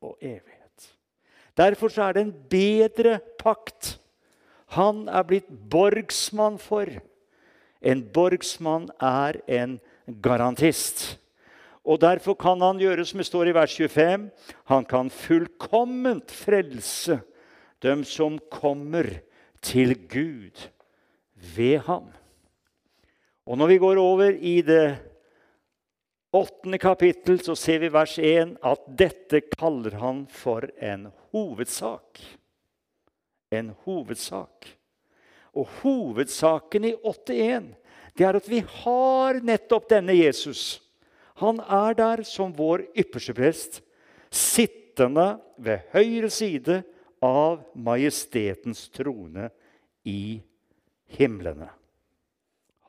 og 0.00 0.16
evighet. 0.22 0.92
Derfor 1.58 1.90
er 2.00 2.14
det 2.14 2.22
en 2.22 2.36
bedre 2.50 3.18
pakt 3.40 3.96
han 4.76 5.06
er 5.08 5.24
blitt 5.24 5.48
borgsmann 5.48 6.58
for. 6.60 6.90
En 7.80 8.02
borgsmann 8.12 8.88
er 9.00 9.40
en 9.48 9.78
garantist. 10.20 11.16
Og 11.88 12.00
Derfor 12.02 12.36
kan 12.36 12.60
han 12.60 12.80
gjøre 12.80 13.06
som 13.08 13.22
det 13.22 13.28
står 13.30 13.48
i 13.48 13.56
vers 13.56 13.72
25. 13.72 14.28
Han 14.68 14.84
kan 14.84 15.08
fullkomment 15.08 16.34
frelse 16.34 17.20
dem 17.80 18.04
som 18.04 18.36
kommer 18.52 19.08
til 19.64 19.94
Gud 20.10 20.68
ved 21.56 21.78
ham. 21.88 22.10
Og 23.48 23.56
Når 23.56 23.66
vi 23.66 23.78
går 23.78 23.96
over 23.96 24.36
i 24.36 24.60
det 24.60 24.98
åttende 26.32 26.78
kapittel, 26.78 27.40
så 27.40 27.56
ser 27.56 27.78
vi 27.82 27.92
vers 27.92 28.18
1 28.18 28.58
at 28.62 28.90
dette 28.98 29.40
kaller 29.54 29.96
han 30.00 30.26
for 30.32 30.68
en 30.76 31.08
hovedsak 31.32 32.20
en 33.50 33.72
hovedsak. 33.84 34.68
Og 35.56 35.68
hovedsaken 35.82 36.90
i 36.90 36.94
8.1 36.96 37.72
det 38.18 38.26
er 38.26 38.36
at 38.36 38.48
vi 38.50 38.60
har 38.82 39.38
nettopp 39.46 39.88
denne 39.92 40.16
Jesus. 40.16 40.80
Han 41.38 41.60
er 41.62 41.94
der 41.98 42.24
som 42.26 42.54
vår 42.54 42.88
ypperste 42.98 43.34
prest, 43.36 43.80
sittende 44.28 45.36
ved 45.56 45.86
høyre 45.94 46.30
side 46.34 46.80
av 47.24 47.62
majestetens 47.78 48.88
trone 48.90 49.48
i 50.02 50.40
himlene. 51.14 51.70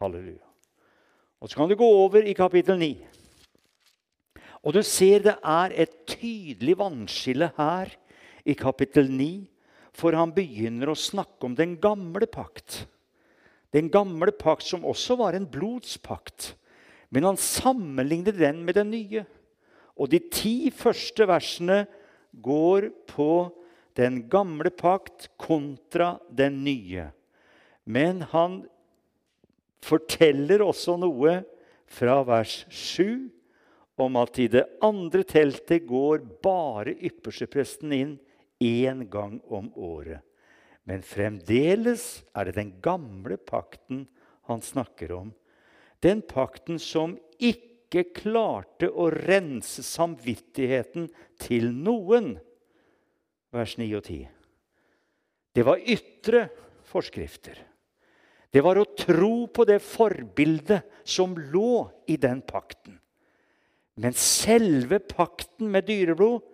Halleluja. 0.02 0.45
Og 1.39 1.49
Så 1.49 1.56
kan 1.56 1.69
du 1.69 1.78
gå 1.78 1.86
over 1.86 2.25
i 2.25 2.34
kapittel 2.34 2.80
9. 2.82 2.89
Og 4.65 4.75
du 4.75 4.81
ser 4.83 5.23
det 5.23 5.37
er 5.39 5.73
et 5.85 5.93
tydelig 6.09 6.75
vannskille 6.79 7.51
her 7.57 7.93
i 8.43 8.55
kapittel 8.59 9.07
9 9.11 9.31
for 9.95 10.15
han 10.15 10.33
begynner 10.35 10.91
å 10.91 10.97
snakke 10.97 11.47
om 11.47 11.55
den 11.57 11.75
gamle 11.81 12.27
pakt. 12.29 12.85
Den 13.73 13.89
gamle 13.93 14.33
pakt 14.35 14.65
som 14.65 14.85
også 14.87 15.17
var 15.19 15.35
en 15.37 15.47
blodspakt. 15.49 16.53
Men 17.13 17.27
han 17.27 17.39
sammenligner 17.41 18.35
den 18.35 18.63
med 18.65 18.77
den 18.79 18.91
nye. 18.93 19.25
Og 19.99 20.11
de 20.13 20.21
ti 20.31 20.71
første 20.73 21.25
versene 21.29 21.83
går 22.31 22.89
på 23.09 23.49
den 23.99 24.21
gamle 24.31 24.71
pakt 24.71 25.27
kontra 25.41 26.15
den 26.29 26.61
nye. 26.63 27.09
Men 27.89 28.23
han 28.31 28.61
forteller 29.83 30.63
også 30.63 30.95
noe 31.01 31.39
fra 31.89 32.19
vers 32.27 32.61
7 32.69 33.27
om 34.01 34.17
at 34.19 34.39
i 34.39 34.47
det 34.51 34.65
andre 34.85 35.23
teltet 35.27 35.88
går 35.89 36.23
bare 36.43 36.95
ypperstepresten 36.95 37.93
inn 37.95 38.15
én 38.59 39.05
gang 39.12 39.39
om 39.47 39.71
året. 39.75 40.21
Men 40.88 41.03
fremdeles 41.05 42.23
er 42.33 42.49
det 42.49 42.57
den 42.57 42.73
gamle 42.81 43.38
pakten 43.38 44.07
han 44.49 44.63
snakker 44.65 45.12
om. 45.13 45.33
Den 46.01 46.23
pakten 46.25 46.79
som 46.81 47.17
ikke 47.38 48.07
klarte 48.15 48.89
å 48.89 49.09
rense 49.13 49.83
samvittigheten 49.85 51.09
til 51.41 51.69
noen. 51.75 52.38
Vers 53.53 53.75
9 53.77 53.89
og 53.99 54.05
10. 54.05 54.23
Det 55.53 55.65
var 55.65 55.81
ytre 55.81 56.47
forskrifter. 56.89 57.57
Det 58.49 58.62
var 58.65 58.79
å 58.81 58.88
tro 58.97 59.45
på 59.53 59.65
det 59.69 59.77
forbildet 59.85 61.05
som 61.05 61.35
lå 61.38 61.85
i 62.09 62.17
den 62.17 62.41
pakten. 62.41 62.97
Men 63.99 64.15
selve 64.15 64.99
pakten 64.99 65.71
med 65.71 65.88
dyreblod 65.89 66.45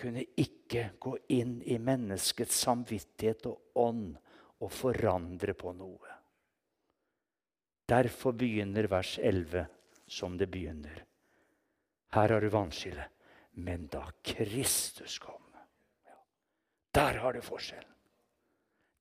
kunne 0.00 0.24
ikke 0.40 0.86
gå 0.98 1.12
inn 1.36 1.58
i 1.62 1.76
menneskets 1.78 2.56
samvittighet 2.64 3.44
og 3.50 3.80
ånd 3.84 4.14
og 4.64 4.72
forandre 4.72 5.52
på 5.58 5.74
noe. 5.76 6.14
Derfor 7.84 8.32
begynner 8.32 8.88
vers 8.88 9.18
11 9.20 9.66
som 10.08 10.38
det 10.40 10.48
begynner. 10.48 11.04
Her 12.16 12.32
har 12.32 12.40
du 12.40 12.48
vannskillet. 12.48 13.10
Men 13.54 13.86
da 13.86 14.08
Kristus 14.22 15.18
kom 15.22 15.42
Der 16.94 17.18
har 17.18 17.32
du 17.32 17.40
forskjellen. 17.42 17.90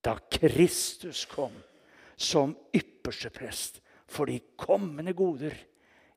Da 0.02 0.18
Kristus 0.18 1.26
kom 1.26 1.54
som 2.16 2.56
ypperste 2.74 3.30
prest 3.30 3.82
for 4.10 4.26
de 4.26 4.40
kommende 4.58 5.14
goder, 5.14 5.54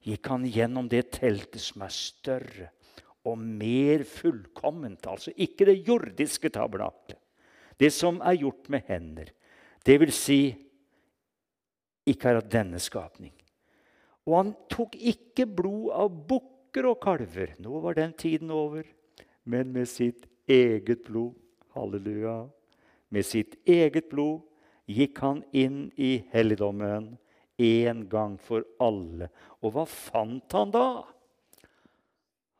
gikk 0.06 0.30
han 0.30 0.46
gjennom 0.46 0.88
det 0.90 1.08
teltet 1.18 1.62
som 1.62 1.82
er 1.86 1.94
større 1.94 2.68
og 3.26 3.38
mer 3.40 4.04
fullkomment. 4.06 5.06
Altså 5.10 5.32
ikke 5.34 5.66
det 5.68 5.80
jordiske 5.86 6.50
tabernaklet. 6.54 7.18
Det 7.76 7.90
som 7.92 8.22
er 8.24 8.38
gjort 8.40 8.70
med 8.72 8.86
hender. 8.88 9.32
Det 9.84 9.98
vil 10.00 10.12
si 10.14 10.40
ikke 12.06 12.30
er 12.30 12.40
av 12.40 12.46
denne 12.48 12.78
skapning. 12.80 13.34
Og 14.26 14.38
han 14.38 14.52
tok 14.70 14.94
ikke 14.96 15.46
blod 15.46 15.90
av 15.94 16.14
bukker 16.30 16.88
og 16.90 17.00
kalver. 17.02 17.52
Nå 17.62 17.82
var 17.82 17.98
den 17.98 18.14
tiden 18.16 18.50
over. 18.54 18.86
Men 19.46 19.70
med 19.74 19.90
sitt 19.90 20.26
eget 20.50 21.04
blod, 21.06 21.34
halleluja, 21.74 22.46
med 23.10 23.26
sitt 23.26 23.54
eget 23.66 24.08
blod 24.10 24.42
gikk 24.90 25.20
han 25.22 25.42
inn 25.54 25.86
i 25.98 26.18
helligdommen 26.32 27.12
en 27.56 28.08
gang 28.08 28.36
for 28.40 28.64
alle. 28.82 29.30
Og 29.62 29.74
hva 29.74 29.84
fant 29.88 30.56
han 30.56 30.72
da? 30.74 30.88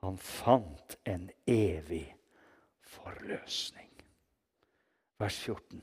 Han 0.05 0.19
fant 0.21 0.97
en 1.09 1.29
evig 1.51 2.07
forløsning. 2.87 3.91
Vers 5.21 5.39
14. 5.47 5.81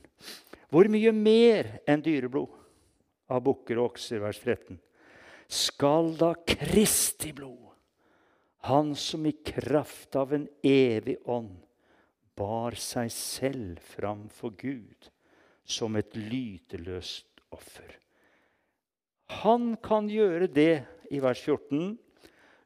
Hvor 0.70 0.88
mye 0.90 1.12
mer 1.14 1.70
enn 1.90 2.02
dyreblod 2.02 2.54
av 3.34 3.42
bukker 3.44 3.80
og 3.80 3.92
okser, 3.92 4.22
vers 4.22 4.40
13, 4.42 4.78
skal 5.50 6.14
da 6.18 6.32
Kristi 6.46 7.34
blod, 7.36 7.74
han 8.64 8.94
som 8.96 9.26
i 9.28 9.34
kraft 9.44 10.16
av 10.16 10.32
en 10.32 10.46
evig 10.64 11.18
ånd 11.28 11.58
bar 12.34 12.74
seg 12.80 13.10
selv 13.12 13.82
fram 13.84 14.24
for 14.32 14.56
Gud 14.56 15.10
som 15.64 15.96
et 16.00 16.16
lyteløst 16.16 17.44
offer. 17.54 18.03
Han 19.26 19.76
kan 19.82 20.08
gjøre 20.08 20.48
det 20.52 20.84
i 21.10 21.20
vers 21.22 21.40
14 21.40 21.94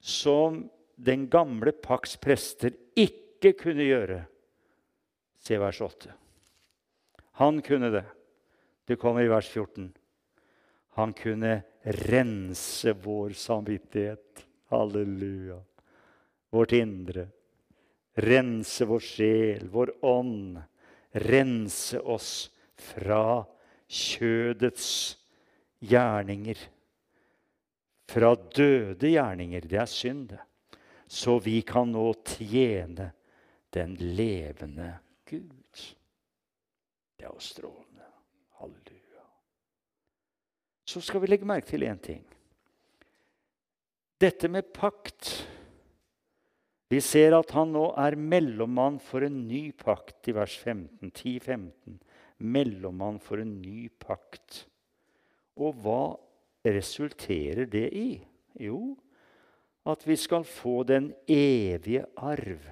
som 0.00 0.64
den 0.98 1.28
gamle 1.30 1.72
pakts 1.72 2.16
prester 2.18 2.74
ikke 2.98 3.54
kunne 3.58 3.86
gjøre. 3.86 4.22
Se 5.38 5.58
vers 5.60 5.80
8. 5.80 6.10
Han 7.38 7.62
kunne 7.62 7.90
det. 7.94 8.04
Det 8.88 8.98
kommer 8.98 9.22
i 9.22 9.30
vers 9.30 9.46
14. 9.46 9.92
Han 10.98 11.12
kunne 11.14 11.62
rense 12.08 12.92
vår 12.92 13.36
samvittighet. 13.38 14.42
Halleluja. 14.72 15.60
Vårt 16.50 16.72
indre. 16.72 17.28
Rense 18.18 18.88
vår 18.88 19.04
sjel, 19.04 19.68
vår 19.70 19.92
ånd. 20.02 20.58
Rense 21.10 22.00
oss 22.00 22.32
fra 22.74 23.44
kjødets 23.86 24.88
gjerninger. 25.80 26.58
Fra 28.08 28.34
døde 28.34 29.10
gjerninger. 29.12 29.66
Det 29.68 29.80
er 29.80 29.90
synd, 29.90 30.28
det 30.32 30.42
så 31.08 31.38
vi 31.40 31.62
kan 31.64 31.88
nå 31.92 32.10
tjene 32.28 33.10
den 33.72 33.94
levende 33.96 34.90
Gud. 35.28 35.84
Det 37.16 37.24
er 37.24 37.32
jo 37.32 37.42
strålende. 37.42 38.08
Halleluja. 38.60 39.24
Så 40.84 41.00
skal 41.04 41.24
vi 41.24 41.30
legge 41.32 41.48
merke 41.48 41.70
til 41.70 41.86
én 41.88 42.00
ting. 42.02 42.24
Dette 44.20 44.50
med 44.52 44.68
pakt. 44.74 45.32
Vi 46.88 47.00
ser 47.04 47.36
at 47.38 47.52
han 47.56 47.72
nå 47.72 47.90
er 48.00 48.16
mellommann 48.16 48.98
for 49.00 49.24
en 49.24 49.46
ny 49.48 49.70
pakt 49.76 50.28
i 50.28 50.34
vers 50.36 50.56
15. 50.60 51.08
10-15. 51.08 51.98
Mellommann 52.44 53.20
for 53.22 53.40
en 53.40 53.60
ny 53.62 53.88
pakt. 54.00 54.66
Og 55.58 55.78
hva 55.82 56.02
resulterer 56.66 57.66
det 57.70 57.88
i? 57.96 58.08
Jo, 58.58 58.96
at 59.88 60.04
vi 60.06 60.16
skal 60.18 60.44
få 60.44 60.82
den 60.86 61.12
evige 61.28 62.04
arv 62.16 62.66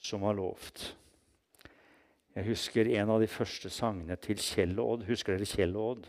som 0.00 0.24
var 0.24 0.38
lovt. 0.38 0.94
Jeg 2.34 2.46
husker 2.46 2.88
en 2.94 3.10
av 3.10 3.20
de 3.20 3.28
første 3.28 3.70
sangene 3.72 4.16
til 4.22 4.38
Kjell 4.40 4.78
og 4.78 4.94
Odd. 4.94 5.08
Husker 5.10 5.34
dere 5.34 5.48
Kjell 5.48 5.74
og 5.76 5.88
Odd? 5.90 6.06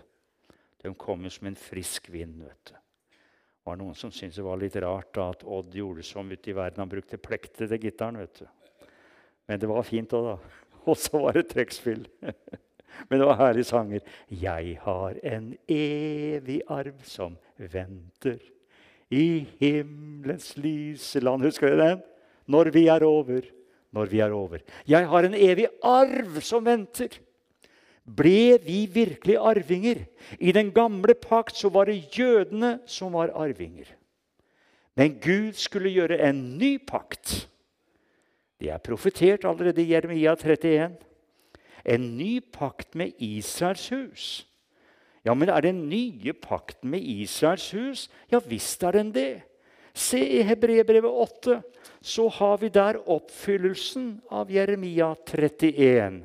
De 0.82 0.94
kom 0.98 1.26
jo 1.26 1.32
som 1.34 1.50
en 1.50 1.58
frisk 1.58 2.10
vind. 2.14 2.40
vet 2.46 2.72
du. 2.72 2.74
Det 2.74 3.70
var 3.70 3.78
noen 3.78 3.98
som 3.98 4.14
syntes 4.14 4.40
det 4.40 4.46
var 4.46 4.62
litt 4.62 4.78
rart 4.82 5.12
da, 5.14 5.28
at 5.34 5.44
Odd 5.44 5.76
gjorde 5.76 6.06
som 6.06 6.30
ute 6.32 6.54
i 6.54 6.56
verden. 6.58 6.82
Han 6.82 6.94
brukte 6.94 7.20
plekter 7.22 7.68
til 7.68 7.82
gitaren. 7.82 8.18
vet 8.18 8.40
du. 8.40 8.48
Men 9.48 9.60
det 9.60 9.70
var 9.70 9.84
fint 9.84 10.14
òg, 10.14 10.32
da. 10.32 10.38
Og 10.90 10.98
så 10.98 11.20
var 11.22 11.38
det 11.38 11.50
trekkspill. 11.52 12.08
Men 13.10 13.20
det 13.20 13.28
var 13.28 13.40
herlige 13.40 13.70
sanger. 13.70 14.06
Jeg 14.30 14.78
har 14.84 15.18
en 15.24 15.52
evig 15.68 16.62
arv 16.70 17.02
som 17.08 17.38
venter 17.58 18.40
i 19.12 19.46
himmelens 19.60 20.54
lyse 20.58 21.20
land. 21.20 21.44
Husker 21.44 21.72
dere 21.72 21.90
den? 21.96 22.06
Når 22.52 22.72
vi 22.74 22.88
er 22.92 23.04
over, 23.06 23.42
når 23.92 24.12
vi 24.12 24.22
er 24.24 24.32
over. 24.36 24.64
Jeg 24.88 25.08
har 25.08 25.28
en 25.28 25.36
evig 25.36 25.68
arv 25.84 26.40
som 26.46 26.66
venter. 26.66 27.20
Ble 28.02 28.58
vi 28.64 28.86
virkelig 28.90 29.38
arvinger? 29.38 30.06
I 30.40 30.52
den 30.56 30.72
gamle 30.74 31.14
pakt 31.14 31.56
så 31.60 31.70
var 31.70 31.88
det 31.88 32.18
jødene 32.18 32.80
som 32.90 33.14
var 33.14 33.34
arvinger. 33.36 33.86
Men 34.98 35.20
Gud 35.22 35.54
skulle 35.60 35.94
gjøre 35.94 36.20
en 36.28 36.58
ny 36.60 36.78
pakt. 36.88 37.48
Det 38.62 38.70
er 38.70 38.84
profetert 38.84 39.46
allerede 39.48 39.82
i 39.82 39.92
Jeremia 39.94 40.36
31 40.36 40.98
en 41.86 42.18
ny 42.18 42.40
pakt 42.40 42.96
med 42.96 43.14
Israels 43.18 43.90
hus. 43.90 44.26
Ja, 45.26 45.34
men 45.38 45.50
er 45.54 45.62
den 45.62 45.84
nye 45.90 46.34
pakten 46.34 46.90
med 46.90 47.06
Israels 47.06 47.70
hus? 47.76 48.08
Ja 48.32 48.42
visst 48.46 48.84
er 48.84 48.98
den 48.98 49.12
det. 49.14 49.44
Se 49.94 50.22
i 50.40 50.42
Hebrebrevet 50.48 51.12
8, 51.12 51.62
så 52.02 52.28
har 52.32 52.58
vi 52.62 52.70
der 52.74 53.02
oppfyllelsen 53.12 54.22
av 54.32 54.52
Jeremia 54.52 55.12
31. 55.28 56.24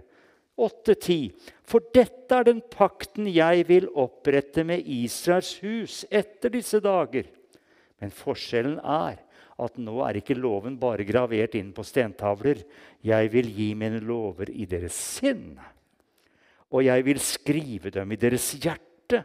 8-10. 0.57 1.35
For 1.67 1.85
dette 1.93 2.33
er 2.33 2.47
den 2.49 2.63
pakten 2.73 3.27
jeg 3.29 3.67
vil 3.69 3.91
opprette 3.93 4.65
med 4.65 4.87
Israels 4.87 5.59
hus 5.61 6.05
etter 6.09 6.55
disse 6.55 6.81
dager. 6.81 7.27
Men 8.01 8.15
forskjellen 8.15 8.79
er 8.81 9.21
at 9.57 9.79
nå 9.81 10.01
er 10.05 10.19
ikke 10.21 10.37
loven 10.37 10.77
bare 10.81 11.07
gravert 11.09 11.55
inn 11.57 11.73
på 11.77 11.85
stentavler. 11.87 12.61
Jeg 13.05 13.31
vil 13.33 13.49
gi 13.57 13.71
mine 13.79 14.03
lover 14.05 14.51
i 14.53 14.67
deres 14.69 14.97
sinn. 15.17 15.57
Og 16.73 16.85
jeg 16.85 17.07
vil 17.07 17.21
skrive 17.23 17.93
dem 17.95 18.13
i 18.13 18.21
deres 18.21 18.51
hjerte. 18.61 19.23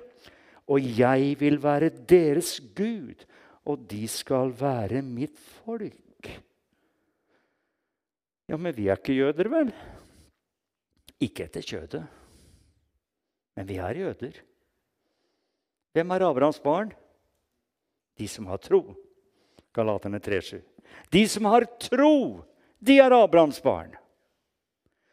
Og 0.72 0.80
jeg 0.80 1.36
vil 1.41 1.58
være 1.60 1.89
deres 2.08 2.60
Gud, 2.78 3.26
og 3.67 3.84
de 3.91 4.06
skal 4.08 4.54
være 4.56 5.02
mitt 5.04 5.36
folk. 5.36 6.30
Ja, 8.48 8.58
men 8.58 8.76
vi 8.76 8.88
er 8.88 9.00
ikke 9.00 9.15
jøder, 9.15 9.50
vel? 9.52 9.74
Ikke 11.22 11.48
etter 11.48 11.65
kjødet. 11.65 12.06
Men 13.56 13.67
vi 13.67 13.78
er 13.84 14.00
jøder. 14.00 14.39
Hvem 15.91 16.12
er 16.15 16.24
Abrahams 16.24 16.60
barn? 16.63 16.94
De 18.20 18.28
som 18.32 18.48
har 18.48 18.62
tro. 18.63 18.96
Galaterne 19.76 20.20
3,7. 20.20 20.62
De 21.12 21.24
som 21.30 21.48
har 21.48 21.66
tro, 21.80 22.44
de 22.80 22.98
er 23.00 23.16
Abrahams 23.16 23.62
barn. 23.64 23.96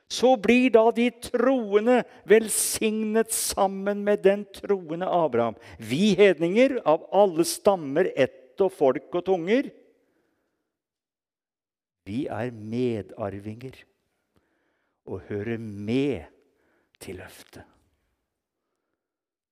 Så 0.09 0.33
blir 0.41 0.71
da 0.73 0.87
de 0.95 1.11
troende 1.21 2.01
velsignet 2.29 3.35
sammen 3.35 4.01
med 4.07 4.23
den 4.25 4.47
troende 4.57 5.07
Abraham. 5.07 5.59
Vi 5.77 6.15
hedninger, 6.17 6.79
av 6.89 7.05
alle 7.13 7.45
stammer, 7.45 8.09
ett 8.17 8.57
og 8.65 8.73
folk 8.75 9.13
og 9.21 9.27
tunger, 9.29 9.69
vi 12.09 12.25
er 12.33 12.51
medarvinger 12.57 13.77
og 15.09 15.27
hører 15.29 15.61
med 15.61 16.25
til 17.05 17.21
løftet. 17.21 17.67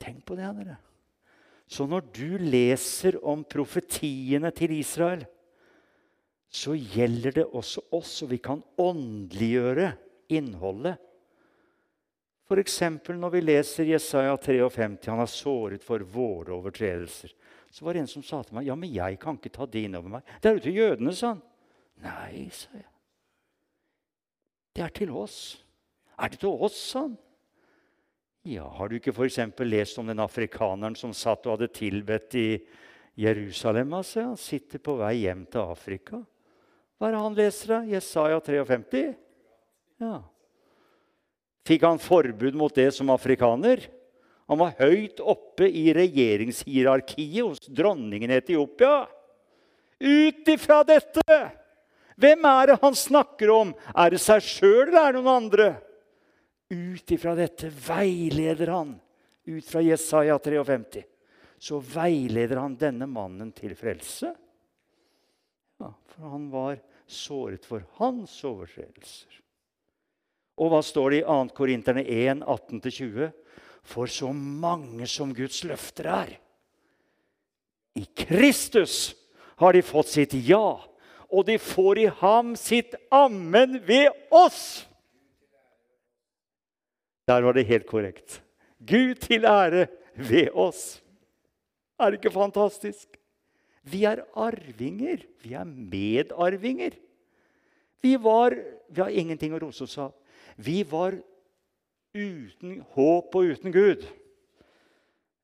Tenk 0.01 0.23
på 0.25 0.37
det, 0.39 0.49
dere. 0.57 0.79
Så 1.67 1.87
når 1.91 2.05
du 2.15 2.37
leser 2.39 3.19
om 3.27 3.43
profetiene 3.45 4.53
til 4.55 4.77
Israel, 4.79 5.25
så 6.47 6.77
gjelder 6.79 7.41
det 7.41 7.47
også 7.51 7.83
oss, 7.97 8.21
og 8.23 8.31
vi 8.31 8.39
kan 8.43 8.63
åndeliggjøre 8.79 9.91
innholdet. 10.33 10.95
F.eks. 12.47 12.79
når 13.11 13.33
vi 13.35 13.43
leser 13.43 13.91
Jesaja 13.91 14.37
53, 14.39 15.11
han 15.11 15.23
er 15.25 15.31
såret 15.31 15.83
for 15.83 16.05
våre 16.07 16.55
overtredelser. 16.55 17.35
Så 17.75 17.85
var 17.85 17.97
det 17.97 18.05
en 18.05 18.11
som 18.11 18.23
sa 18.23 18.43
til 18.43 18.55
meg, 18.55 18.67
'Ja, 18.67 18.75
men 18.79 18.93
jeg 18.95 19.19
kan 19.19 19.35
ikke 19.37 19.53
ta 19.53 19.67
det 19.67 19.83
inn 19.85 19.99
over 19.99 20.09
meg.' 20.09 20.23
'Det 20.41 20.49
er 20.49 20.55
jo 20.55 20.61
til 20.61 20.79
jødene', 20.79 21.15
sa 21.15 21.27
han. 21.35 21.43
'Nei', 21.99 22.51
sa 22.51 22.69
jeg. 22.73 22.87
'Det 24.75 24.85
er 24.85 24.89
til 24.89 25.11
oss.' 25.11 25.65
'Er 26.19 26.29
det 26.29 26.39
til 26.39 26.49
oss', 26.49 26.79
sa 26.93 27.01
han. 27.01 27.19
Ja, 28.47 28.69
Har 28.79 28.87
du 28.89 29.01
ikke 29.01 29.11
f.eks. 29.11 29.41
lest 29.67 29.99
om 29.99 30.07
den 30.07 30.23
afrikaneren 30.23 30.95
som 30.95 31.11
satt 31.11 31.49
og 31.49 31.57
hadde 31.57 31.67
tilbedt 31.75 32.37
i 32.39 32.51
Jerusalem? 33.19 33.91
Altså? 33.99 34.23
Han 34.23 34.39
sitter 34.39 34.79
på 34.79 34.95
vei 35.01 35.25
hjem 35.25 35.43
til 35.51 35.65
Afrika. 35.65 36.21
Hva 36.95 37.09
er 37.09 37.17
det 37.17 37.23
han 37.25 37.39
leser 37.41 37.73
av? 37.75 37.89
Jesaja 37.91 38.39
53? 38.47 39.03
Ja. 40.05 40.21
Fikk 41.67 41.89
han 41.89 41.99
forbud 41.99 42.55
mot 42.55 42.77
det 42.77 42.93
som 42.95 43.11
afrikaner? 43.11 43.83
Han 44.47 44.63
var 44.63 44.77
høyt 44.79 45.19
oppe 45.19 45.67
i 45.67 45.89
regjeringshierarkiet 45.97 47.43
hos 47.43 47.67
dronningen 47.67 48.31
i 48.31 48.39
Etiopia. 48.39 49.09
Ut 49.99 50.55
ifra 50.55 50.85
dette! 50.87 51.41
Hvem 52.15 52.47
er 52.47 52.71
det 52.71 52.79
han 52.79 52.95
snakker 52.95 53.51
om? 53.51 53.75
Er 53.91 54.15
det 54.15 54.23
seg 54.23 54.47
sjøl 54.47 54.87
eller 54.87 55.03
er 55.03 55.19
det 55.19 55.25
noen 55.25 55.35
andre? 55.35 55.69
Ut 56.69 57.11
ifra 57.15 57.35
dette 57.39 57.71
veileder 57.71 58.73
han, 58.75 58.97
ut 59.47 59.69
fra 59.69 59.83
Jesaja 59.85 60.39
53, 60.43 61.05
så 61.59 61.79
veileder 61.79 62.59
han 62.59 62.75
denne 62.79 63.07
mannen 63.07 63.53
til 63.55 63.77
frelse. 63.79 64.33
Ja, 65.79 65.93
for 66.11 66.33
han 66.33 66.49
var 66.51 66.81
såret 67.07 67.67
for 67.69 67.85
hans 68.01 68.35
overtredelser. 68.45 69.43
Og 70.57 70.73
hva 70.73 70.81
står 70.83 71.13
det 71.13 71.21
i 71.21 71.27
2. 71.29 71.37
Korinterne 71.55 72.03
1, 72.03 72.43
18-20? 72.43 73.31
For 73.87 74.11
så 74.11 74.33
mange 74.35 75.07
som 75.07 75.35
Guds 75.37 75.61
løfter 75.69 76.09
er. 76.11 76.33
I 77.95 78.03
Kristus 78.19 79.15
har 79.61 79.77
de 79.77 79.85
fått 79.87 80.11
sitt 80.11 80.35
ja, 80.49 80.81
og 81.31 81.47
de 81.47 81.57
får 81.63 82.01
i 82.03 82.09
ham 82.21 82.57
sitt 82.59 82.97
ammen 83.15 83.79
ved 83.87 84.11
oss. 84.35 84.87
Der 87.27 87.43
var 87.43 87.53
det 87.53 87.67
helt 87.67 87.87
korrekt. 87.87 88.43
Gud 88.79 89.15
til 89.15 89.45
ære 89.45 89.87
ved 90.15 90.49
oss. 90.55 91.03
Er 91.99 92.11
det 92.11 92.21
ikke 92.21 92.35
fantastisk? 92.35 93.09
Vi 93.83 94.05
er 94.05 94.23
arvinger. 94.35 95.17
Vi 95.43 95.53
er 95.53 95.65
medarvinger. 95.65 96.91
Vi 98.03 98.17
var 98.23 98.55
Vi 98.89 99.01
har 99.01 99.09
ingenting 99.09 99.51
å 99.55 99.59
rose 99.59 99.83
oss 99.83 99.99
av. 99.99 100.13
Vi 100.57 100.85
var 100.87 101.17
uten 102.15 102.85
håp 102.95 103.35
og 103.35 103.51
uten 103.51 103.73
Gud. 103.75 104.07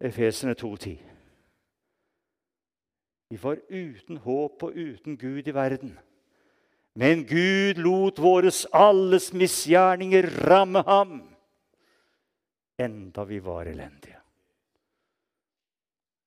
Efesene 0.01 0.55
2,10. 0.55 1.01
Vi 3.31 3.41
var 3.43 3.59
uten 3.69 4.17
håp 4.23 4.63
og 4.63 4.79
uten 4.79 5.19
Gud 5.19 5.49
i 5.49 5.55
verden. 5.55 5.99
Men 6.95 7.27
Gud 7.27 7.83
lot 7.83 8.23
våres 8.23 8.63
alles 8.73 9.33
misgjerninger 9.35 10.31
ramme 10.47 10.87
ham 10.87 11.32
enda 12.85 13.25
vi 13.29 13.39
var 13.43 13.69
elendige. 13.71 14.19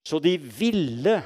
Så 0.06 0.20
de 0.22 0.36
ville 0.38 1.20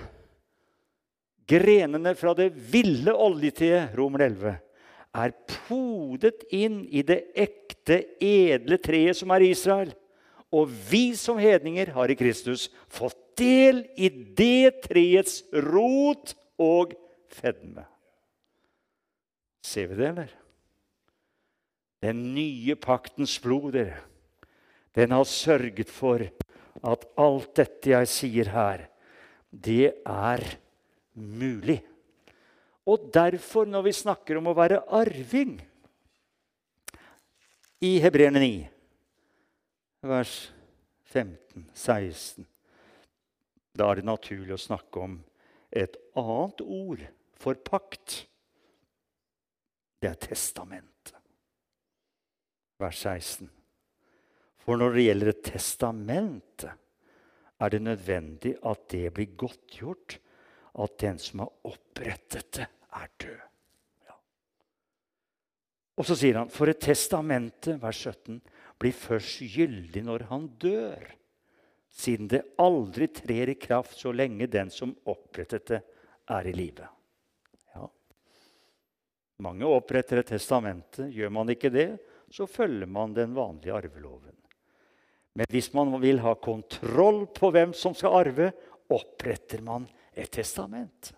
grenene 1.50 2.14
fra 2.16 2.34
det 2.38 2.52
ville 2.72 3.14
oljetreet, 3.14 3.96
Romer 3.98 4.28
11, 4.30 4.54
er 5.20 5.34
podet 5.68 6.46
inn 6.54 6.84
i 6.86 7.02
det 7.04 7.24
ekte, 7.38 8.04
edle 8.22 8.78
treet 8.82 9.18
som 9.18 9.34
er 9.34 9.48
Israel. 9.48 9.92
Og 10.54 10.70
vi 10.90 11.12
som 11.18 11.38
hedninger 11.42 11.92
har 11.94 12.10
i 12.10 12.18
Kristus 12.18 12.68
fått 12.90 13.18
del 13.40 13.84
i 13.98 14.10
det 14.10 14.84
treets 14.86 15.42
rot 15.54 16.36
og 16.60 16.94
fedme. 17.34 17.86
Ser 19.66 19.90
vi 19.92 20.00
det, 20.00 20.10
eller? 20.10 20.32
Den 22.04 22.22
nye 22.36 22.78
paktens 22.80 23.36
blod, 23.44 23.74
dere 23.76 24.00
den 25.00 25.16
har 25.16 25.28
sørget 25.28 25.92
for 25.92 26.24
at 26.90 27.06
alt 27.20 27.54
dette 27.60 27.92
jeg 27.94 28.10
sier 28.12 28.52
her, 28.54 28.86
det 29.50 29.94
er 30.06 30.44
mulig. 31.16 31.80
Og 32.90 33.10
derfor, 33.14 33.68
når 33.70 33.86
vi 33.86 33.94
snakker 33.96 34.40
om 34.40 34.50
å 34.50 34.58
være 34.58 34.82
arving 35.00 35.58
i 37.86 37.98
Hebreerne 38.02 38.42
9, 38.42 38.54
vers 40.10 40.34
15-16 41.12 42.48
Da 43.76 43.90
er 43.90 44.00
det 44.00 44.08
naturlig 44.08 44.56
å 44.56 44.62
snakke 44.62 45.04
om 45.04 45.20
et 45.70 45.96
annet 46.18 46.64
ord 46.66 47.06
for 47.40 47.60
pakt. 47.64 48.24
Det 50.02 50.10
er 50.10 50.20
testamentet. 50.20 51.16
Vers 52.80 53.00
16. 53.06 53.48
For 54.70 54.78
når 54.78 54.94
det 54.94 55.04
gjelder 55.08 55.30
et 55.32 55.40
testament, 55.48 56.64
er 57.58 57.72
det 57.74 57.80
nødvendig 57.82 58.52
at 58.70 58.84
det 58.94 59.08
blir 59.16 59.32
godtgjort 59.42 60.20
at 60.84 61.00
den 61.02 61.18
som 61.18 61.42
har 61.42 61.72
opprettet 61.72 62.52
det, 62.54 62.68
er 62.94 63.08
død. 63.24 63.40
Ja. 64.06 64.18
Og 65.98 66.06
så 66.06 66.20
sier 66.22 66.38
han, 66.38 66.54
for 66.54 66.70
et 66.70 66.84
testamente, 66.86 67.80
vers 67.82 68.04
17, 68.14 68.38
blir 68.78 68.94
først 68.94 69.42
gyldig 69.56 70.06
når 70.06 70.28
han 70.30 70.46
dør, 70.62 71.02
siden 71.90 72.30
det 72.30 72.46
aldri 72.62 73.10
trer 73.10 73.50
i 73.50 73.58
kraft 73.58 73.98
så 73.98 74.14
lenge 74.14 74.52
den 74.54 74.70
som 74.70 74.94
opprettet 75.10 75.66
det, 75.74 75.84
er 76.30 76.46
i 76.46 76.54
live. 76.54 76.86
Ja. 77.74 77.90
Mange 79.42 79.66
oppretter 79.66 80.22
et 80.22 80.30
testamente. 80.30 81.10
Gjør 81.10 81.34
man 81.42 81.50
ikke 81.58 81.74
det, 81.74 81.96
så 82.30 82.46
følger 82.46 82.86
man 82.86 83.18
den 83.18 83.34
vanlige 83.34 83.74
arveloven. 83.74 84.36
Men 85.34 85.46
hvis 85.50 85.72
man 85.74 85.94
vil 86.02 86.20
ha 86.24 86.34
kontroll 86.36 87.26
på 87.36 87.52
hvem 87.54 87.74
som 87.78 87.96
skal 87.96 88.18
arve, 88.24 88.50
oppretter 88.90 89.62
man 89.64 89.86
et 90.14 90.32
testament. 90.34 91.14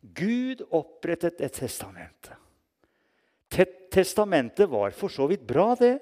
Gud 0.00 0.62
opprettet 0.74 1.40
et 1.40 1.54
testament. 1.54 2.30
Testamentet 3.92 4.68
var 4.68 4.90
for 4.94 5.12
så 5.12 5.28
vidt 5.30 5.46
bra, 5.46 5.74
det. 5.78 5.96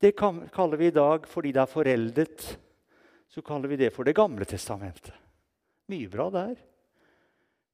Det 0.00 0.14
kaller 0.16 0.76
vi 0.76 0.88
i 0.88 0.94
dag, 0.94 1.26
fordi 1.28 1.52
det 1.54 1.62
er 1.62 1.70
foreldet, 1.70 2.48
så 3.28 3.42
kaller 3.44 3.70
vi 3.70 3.78
det 3.80 3.92
for 3.94 4.06
Det 4.08 4.16
gamle 4.16 4.46
testamentet. 4.48 5.14
Mye 5.88 6.08
bra 6.10 6.28
der. 6.30 6.56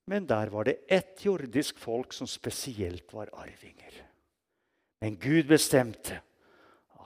Men 0.07 0.27
der 0.29 0.51
var 0.53 0.65
det 0.65 0.85
ett 0.89 1.25
jordisk 1.25 1.79
folk 1.81 2.13
som 2.13 2.29
spesielt 2.29 3.13
var 3.13 3.31
arvinger. 3.33 4.03
Men 5.01 5.17
Gud 5.17 5.49
bestemte 5.49 6.21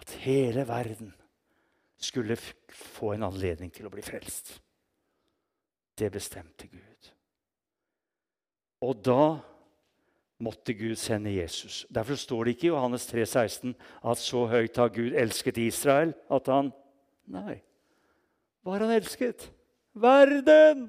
at 0.08 0.16
hele 0.24 0.64
verden 0.68 1.12
skulle 2.00 2.36
få 2.72 3.12
en 3.12 3.26
anledning 3.26 3.72
til 3.74 3.88
å 3.88 3.92
bli 3.92 4.02
frelst. 4.04 4.54
Det 5.98 6.08
bestemte 6.14 6.68
Gud. 6.70 7.10
Og 8.86 9.00
da 9.02 9.38
måtte 10.38 10.72
Gud 10.78 10.96
sende 10.96 11.34
Jesus. 11.34 11.82
Derfor 11.90 12.16
står 12.16 12.44
det 12.44 12.54
ikke 12.54 12.68
i 12.68 12.70
Johannes 12.70 13.08
3, 13.10 13.26
16 13.26 13.74
at 14.06 14.22
så 14.22 14.44
høyt 14.48 14.78
har 14.78 14.94
Gud 14.94 15.16
elsket 15.18 15.58
Israel 15.58 16.14
at 16.30 16.52
han 16.52 16.72
Nei. 17.28 17.58
Hva 18.64 18.78
har 18.78 18.86
han 18.86 18.94
elsket? 18.94 19.50
Verden! 19.92 20.86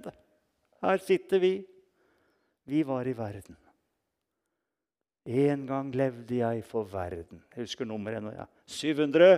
Her 0.80 1.02
sitter 1.04 1.42
vi. 1.44 1.58
Vi 2.64 2.86
var 2.88 3.10
i 3.12 3.16
verden. 3.18 3.58
En 5.30 5.66
gang 5.70 5.92
levde 5.94 6.40
jeg 6.40 6.64
for 6.66 6.88
verden. 6.90 7.42
Jeg 7.54 7.68
husker 7.68 7.86
nummeret 7.86 8.18
ennå. 8.18 8.32
Ja. 8.34 8.48
700 8.66 9.38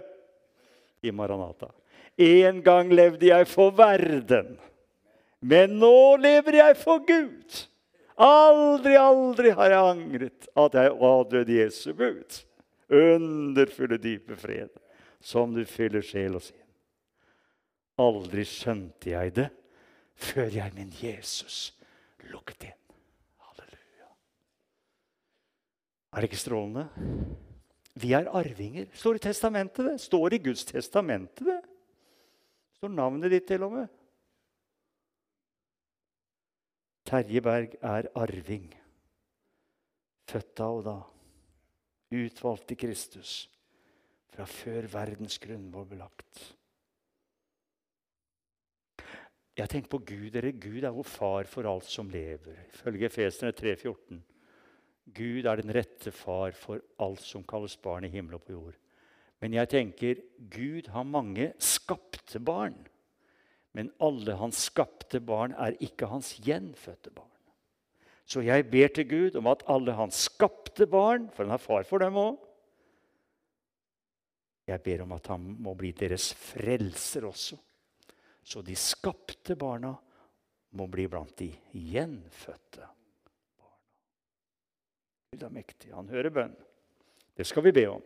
i 1.04 1.12
Maranata. 1.12 1.68
En 2.22 2.62
gang 2.64 2.92
levde 2.94 3.28
jeg 3.28 3.48
for 3.52 3.74
verden. 3.76 4.56
Men 5.42 5.76
nå 5.82 6.16
lever 6.22 6.62
jeg 6.62 6.78
for 6.80 7.04
Gud. 7.04 7.60
Aldri, 8.22 8.96
aldri 9.00 9.52
har 9.58 9.74
jeg 9.74 9.92
angret 9.96 10.50
at 10.64 10.78
jeg 10.78 10.96
adlød 11.10 11.54
Jesu 11.58 11.94
bud. 11.98 12.40
Underfulle, 12.92 13.98
dype 13.98 14.36
fred, 14.38 14.70
som 15.20 15.56
du 15.56 15.64
fyller 15.66 16.06
sjel 16.06 16.38
og 16.38 16.46
sinn. 16.46 16.60
Aldri 18.02 18.46
skjønte 18.48 19.12
jeg 19.12 19.36
det 19.38 19.50
før 20.22 20.52
jeg 20.54 20.76
min 20.78 20.92
Jesus 21.02 21.72
lukket 22.30 22.70
inn. 22.70 22.81
Er 26.12 26.20
det 26.20 26.32
ikke 26.32 26.42
strålende? 26.42 26.88
Vi 28.02 28.12
er 28.16 28.28
arvinger. 28.36 28.90
Står 28.94 29.16
i 29.16 29.24
testamentet 29.24 29.88
det. 29.88 29.96
Står 30.04 30.36
i 30.36 30.42
Guds 30.44 30.66
testamentet 30.68 31.48
det. 31.48 31.60
Står 32.76 32.92
navnet 32.92 33.32
ditt 33.32 33.48
til 33.48 33.64
og 33.64 33.76
med. 33.78 33.88
Terje 37.08 37.42
Berg 37.44 37.76
er 37.82 38.10
arving. 38.16 38.68
Født 40.32 40.52
da 40.58 40.68
og 40.72 40.84
da. 40.88 40.98
Utvalgt 42.12 42.72
i 42.76 42.80
Kristus. 42.80 43.36
Fra 44.32 44.48
før 44.48 44.88
verdens 44.92 45.40
grunnvoll 45.44 45.88
ble 45.90 46.02
lagt. 46.04 46.44
Jeg 49.60 49.70
tenker 49.70 49.92
på 49.92 50.00
Gud. 50.08 50.28
Dere, 50.32 50.52
Gud 50.52 50.84
er 50.84 50.96
vår 50.96 51.08
far 51.08 51.48
for 51.52 51.68
alt 51.68 51.88
som 51.92 52.10
lever. 52.12 52.66
Ifølge 52.72 53.08
Efesene 53.08 53.52
3,14. 53.52 54.22
Gud 55.10 55.48
er 55.50 55.60
den 55.60 55.74
rette 55.74 56.14
far 56.14 56.54
for 56.56 56.82
alt 57.02 57.24
som 57.26 57.44
kalles 57.48 57.76
barn 57.82 58.06
i 58.06 58.12
himmel 58.14 58.38
og 58.38 58.46
på 58.46 58.56
jord. 58.56 58.78
Men 59.42 59.56
jeg 59.58 59.72
tenker 59.72 60.22
Gud 60.54 60.92
har 60.94 61.08
mange 61.08 61.52
skapte 61.58 62.40
barn. 62.40 62.78
Men 63.74 63.90
alle 64.04 64.36
hans 64.38 64.68
skapte 64.68 65.22
barn 65.24 65.56
er 65.58 65.80
ikke 65.82 66.12
hans 66.12 66.36
gjenfødte 66.44 67.14
barn. 67.16 67.28
Så 68.28 68.44
jeg 68.46 68.68
ber 68.72 68.92
til 68.94 69.08
Gud 69.10 69.36
om 69.40 69.50
at 69.52 69.66
alle 69.68 69.96
hans 69.98 70.28
skapte 70.30 70.86
barn, 70.88 71.28
for 71.34 71.44
han 71.44 71.56
er 71.56 71.64
far 71.64 71.84
for 71.88 72.04
dem 72.04 72.20
òg 72.20 72.40
Jeg 74.70 74.84
ber 74.86 75.02
om 75.04 75.12
at 75.18 75.28
han 75.28 75.50
må 75.60 75.74
bli 75.76 75.90
deres 75.92 76.30
frelser 76.38 77.26
også. 77.28 77.58
Så 78.44 78.62
de 78.64 78.76
skapte 78.78 79.58
barna 79.60 79.92
må 80.78 80.88
bli 80.88 81.08
blant 81.12 81.34
de 81.42 81.50
gjenfødte. 81.74 82.88
Gud 85.32 85.46
er 85.48 85.52
mektig. 85.56 85.94
Han 85.96 86.10
hører 86.12 86.34
bønn. 86.36 86.56
Det 87.40 87.46
skal 87.48 87.64
vi 87.64 87.72
be 87.72 87.86
om. 87.88 88.02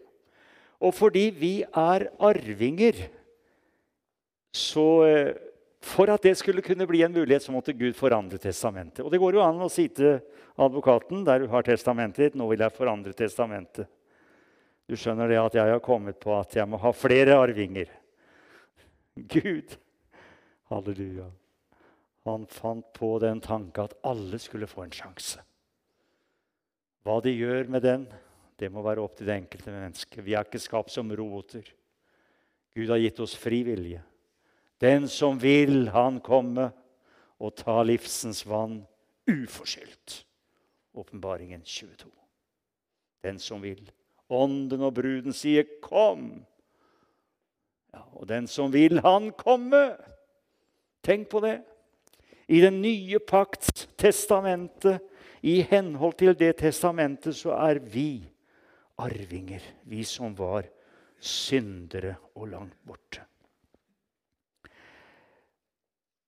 Og 0.85 0.91
fordi 0.93 1.23
vi 1.33 1.53
er 1.65 2.03
arvinger, 2.21 2.99
så 4.53 4.87
eh, 5.07 5.31
For 5.85 6.09
at 6.09 6.23
det 6.25 6.31
skulle 6.37 6.63
kunne 6.65 6.87
bli 6.89 7.03
en 7.05 7.13
mulighet, 7.13 7.43
så 7.45 7.51
måtte 7.53 7.73
Gud 7.77 7.93
forandre 7.93 8.39
testamentet. 8.41 9.03
Og 9.05 9.11
det 9.13 9.19
går 9.21 9.35
jo 9.37 9.43
an 9.45 9.59
å 9.61 9.69
si 9.69 9.83
til 9.93 10.15
advokaten 10.57 11.21
der 11.27 11.43
du 11.43 11.47
har 11.51 11.61
testamentet 11.61 12.23
ditt, 12.23 12.37
nå 12.37 12.47
vil 12.49 12.63
jeg 12.63 12.73
forandre 12.73 13.13
testamentet. 13.13 13.85
Du 14.89 14.95
skjønner 14.97 15.29
det 15.29 15.37
at 15.37 15.57
jeg 15.59 15.75
har 15.75 15.83
kommet 15.85 16.17
på 16.17 16.33
at 16.33 16.57
jeg 16.57 16.65
må 16.65 16.81
ha 16.81 16.89
flere 16.89 17.37
arvinger. 17.37 17.91
Gud, 19.13 19.77
halleluja, 20.73 21.29
han 22.25 22.49
fant 22.49 22.89
på 22.97 23.11
den 23.21 23.45
tanke 23.45 23.85
at 23.85 23.93
alle 24.01 24.41
skulle 24.41 24.69
få 24.69 24.87
en 24.87 24.97
sjanse. 25.03 25.45
Hva 27.05 27.19
de 27.21 27.29
gjør 27.35 27.67
med 27.69 27.83
den, 27.85 28.05
det 28.57 28.71
må 28.73 28.81
være 28.81 29.03
opp 29.03 29.13
til 29.19 29.27
det 29.29 29.35
enkelte 29.37 29.69
mennesket. 29.69 30.23
Vi 30.25 30.33
er 30.33 30.47
ikke 30.47 30.61
skapt 30.63 30.89
som 30.89 31.11
roboter. 31.13 31.67
Gud 32.73 32.89
har 32.89 32.97
gitt 32.97 33.21
oss 33.21 33.35
fri 33.37 33.61
vilje. 33.67 34.01
Den 34.81 35.05
som 35.11 35.37
vil, 35.39 35.85
han 35.93 36.17
komme 36.25 36.71
og 37.37 37.53
ta 37.61 37.77
livsens 37.85 38.41
vann 38.49 38.79
uforskyldt. 39.29 40.17
Åpenbaringen 40.97 41.61
22. 41.61 42.09
Den 43.23 43.37
som 43.39 43.61
vil. 43.61 43.85
Ånden 44.33 44.81
og 44.81 44.95
bruden 44.97 45.33
sier 45.33 45.63
'kom'. 45.63 46.41
Ja, 47.93 48.01
og 48.13 48.27
den 48.27 48.47
som 48.47 48.73
vil, 48.73 48.99
han 48.99 49.31
komme. 49.31 49.97
Tenk 51.03 51.29
på 51.29 51.39
det. 51.39 51.61
I 52.47 52.61
den 52.61 52.81
nye 52.81 53.19
pakts 53.19 53.87
testamentet 53.97 54.99
i 55.45 55.59
henhold 55.69 56.17
til 56.17 56.33
det 56.37 56.55
testamentet 56.63 57.37
så 57.37 57.53
er 57.57 57.79
vi 57.79 58.25
arvinger, 59.01 59.61
vi 59.85 60.01
som 60.07 60.33
var 60.37 60.65
syndere 61.21 62.15
og 62.35 62.49
langt 62.49 62.77
borte. 62.85 63.21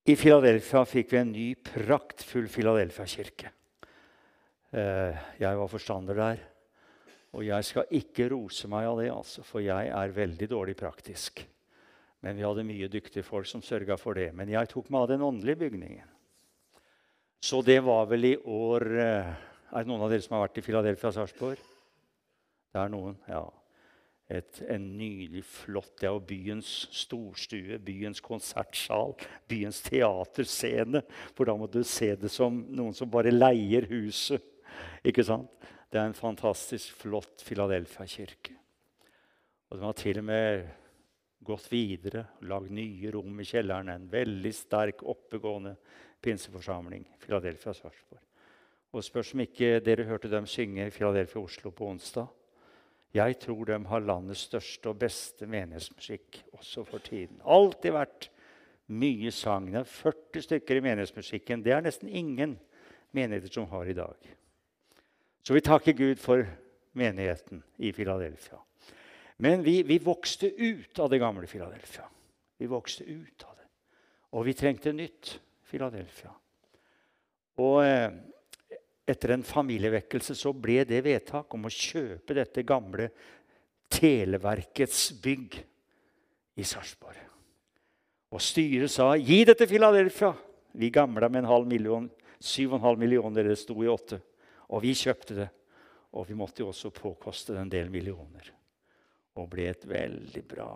I 0.08 0.16
Filadelfia 0.16 0.86
fikk 0.88 1.10
vi 1.12 1.20
en 1.20 1.32
ny, 1.34 1.48
praktfull 1.60 2.46
Filadelfia-kirke. 2.48 3.50
Eh, 4.72 5.26
jeg 5.42 5.60
var 5.60 5.72
forstander 5.72 6.16
der. 6.16 6.46
Og 7.36 7.44
jeg 7.44 7.66
skal 7.68 7.92
ikke 8.00 8.30
rose 8.32 8.70
meg 8.72 8.88
av 8.88 9.02
det, 9.02 9.10
altså, 9.12 9.44
for 9.44 9.66
jeg 9.66 9.90
er 9.92 10.16
veldig 10.16 10.48
dårlig 10.48 10.78
praktisk. 10.80 11.44
Men 12.24 12.38
vi 12.38 12.46
hadde 12.48 12.66
mye 12.70 12.88
dyktige 12.90 13.26
folk 13.28 13.50
som 13.50 13.62
sørga 13.66 13.98
for 14.00 14.16
det. 14.16 14.30
Men 14.34 14.54
jeg 14.54 14.72
tok 14.72 14.88
meg 14.90 15.04
av 15.04 15.12
den 15.12 15.26
åndelige 15.28 15.60
bygningen. 15.66 16.08
Så 17.40 17.62
det 17.62 17.80
var 17.86 18.08
vel 18.10 18.26
i 18.32 18.38
år 18.38 18.86
eh, 18.98 19.30
Er 19.68 19.84
det 19.84 19.90
noen 19.90 20.04
av 20.06 20.12
dere 20.12 20.24
som 20.24 20.38
har 20.38 20.48
vært 20.48 20.60
i 20.62 20.66
Philadelphia 20.66 21.12
Sarpsborg? 21.14 21.60
Det 22.74 22.80
er 22.82 22.92
noen, 22.92 23.18
ja. 23.30 23.46
Et, 24.28 24.60
en 24.68 24.84
nydelig, 25.00 25.44
flott 25.48 26.04
er 26.04 26.12
jo 26.12 26.24
byens 26.28 26.70
storstue, 26.92 27.78
byens 27.84 28.20
konsertsal, 28.24 29.14
byens 29.48 29.80
teaterscene. 29.86 31.02
For 31.36 31.48
da 31.48 31.56
må 31.60 31.70
du 31.72 31.80
se 31.88 32.12
det 32.20 32.32
som 32.32 32.60
noen 32.76 32.96
som 32.96 33.12
bare 33.12 33.32
leier 33.32 33.88
huset. 33.92 34.44
Ikke 35.08 35.24
sant? 35.28 35.52
Det 35.88 36.00
er 36.00 36.10
en 36.10 36.18
fantastisk 36.18 36.96
flott 37.00 37.44
Philadelphia-kirke. 37.48 38.58
Og 39.68 39.80
den 39.80 39.88
har 39.88 39.96
til 40.00 40.20
og 40.20 40.28
med 40.28 40.68
gått 41.48 41.70
videre, 41.72 42.26
lagd 42.48 42.74
nye 42.76 43.12
rom 43.16 43.40
i 43.40 43.48
kjelleren. 43.48 43.94
En 43.94 44.10
veldig 44.12 44.54
sterk, 44.56 45.06
oppegående 45.08 45.78
pinseforsamling. 46.22 47.06
Philadelphia 47.22 47.74
Sarpsborg. 47.74 48.24
Og 48.94 49.04
spørs 49.04 49.34
om 49.34 49.44
ikke 49.44 49.80
dere 49.84 50.08
hørte 50.08 50.32
dem 50.32 50.48
synge 50.48 50.88
i 50.88 50.94
Philadelphia 50.94 51.42
Oslo 51.42 51.70
på 51.70 51.90
onsdag. 51.92 52.28
Jeg 53.14 53.40
tror 53.40 53.66
de 53.66 53.78
har 53.86 54.00
landets 54.00 54.48
største 54.50 54.90
og 54.90 55.00
beste 55.00 55.48
menighetsmusikk 55.48 56.42
også 56.54 56.84
for 56.88 57.04
tiden. 57.04 57.42
Alltid 57.46 57.96
vært 57.96 58.30
Mye 58.88 59.32
sang. 59.36 59.68
Det 59.72 59.82
er 59.82 59.90
40 59.90 60.44
stykker 60.46 60.80
i 60.80 60.84
menighetsmusikken. 60.86 61.64
Det 61.64 61.74
er 61.76 61.84
nesten 61.84 62.08
ingen 62.08 62.56
menigheter 63.12 63.52
som 63.52 63.68
har 63.68 63.90
i 63.90 63.96
dag. 63.98 64.30
Så 65.44 65.56
vi 65.56 65.64
takker 65.64 65.96
Gud 65.96 66.22
for 66.24 66.46
menigheten 66.96 67.64
i 67.78 67.92
Filadelfia. 67.92 68.62
Men 69.44 69.64
vi, 69.64 69.82
vi, 69.84 70.00
vokste 70.00 70.50
ut 70.56 71.00
av 71.00 71.12
det 71.12 71.20
gamle 71.20 71.48
Filadelfia. 71.48 72.08
Vi 72.58 72.70
vokste 72.72 73.04
ut 73.04 73.44
av 73.44 73.58
det. 73.60 73.68
Og 74.40 74.48
vi 74.48 74.56
trengte 74.58 74.96
nytt 74.96 75.36
Filadelfia. 75.68 76.32
Og 77.64 77.80
eh, 77.84 78.12
etter 79.08 79.34
en 79.34 79.46
familievekkelse 79.46 80.36
så 80.38 80.54
ble 80.54 80.84
det 80.88 81.02
vedtak 81.06 81.54
om 81.56 81.68
å 81.68 81.74
kjøpe 81.74 82.38
dette 82.38 82.66
gamle 82.68 83.10
Televerkets 83.88 85.14
bygg 85.24 85.54
i 86.60 86.66
Sarpsborg. 86.68 87.22
Og 88.36 88.44
styret 88.44 88.92
sa 88.92 89.14
'gi 89.16 89.46
det 89.48 89.58
til 89.58 89.70
Filadelfia'. 89.72 90.36
Vi 90.74 90.90
gamla 90.92 91.30
med 91.30 91.44
en 91.44 91.52
halv 91.52 91.68
million, 91.68 92.10
7,5 92.40 92.98
millioner, 92.98 93.44
det 93.44 93.58
sto 93.58 93.74
i 93.84 93.88
åtte. 93.88 94.20
Og 94.70 94.82
vi 94.84 94.92
kjøpte 94.94 95.36
det. 95.36 95.50
Og 96.14 96.28
vi 96.28 96.36
måtte 96.36 96.62
jo 96.62 96.68
også 96.70 96.92
påkoste 96.92 97.56
en 97.58 97.70
del 97.70 97.90
millioner. 97.90 98.52
Og 99.36 99.50
ble 99.50 99.70
et 99.70 99.88
veldig 99.88 100.44
bra 100.44 100.70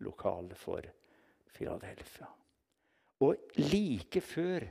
lokale 0.00 0.54
for 0.54 0.82
Filadelfia. 1.46 2.37
Og 3.20 3.36
like 3.58 4.20
før 4.22 4.66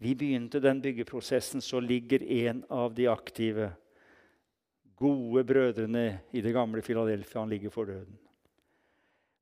vi 0.00 0.12
begynte 0.16 0.60
den 0.60 0.80
byggeprosessen, 0.84 1.60
så 1.64 1.80
ligger 1.80 2.22
en 2.22 2.62
av 2.70 2.94
de 2.94 3.08
aktive, 3.08 3.70
gode 4.96 5.42
brødrene 5.44 6.06
i 6.32 6.40
det 6.40 6.54
gamle 6.56 6.80
Filadelfia 6.84 7.42
han 7.42 7.52
ligger 7.52 7.72
for 7.72 7.88
døden. 7.88 8.16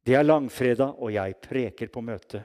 Det 0.04 0.16
er 0.18 0.26
langfredag, 0.26 0.98
og 0.98 1.14
jeg 1.14 1.36
preker 1.42 1.88
på 1.94 2.02
møtet. 2.04 2.42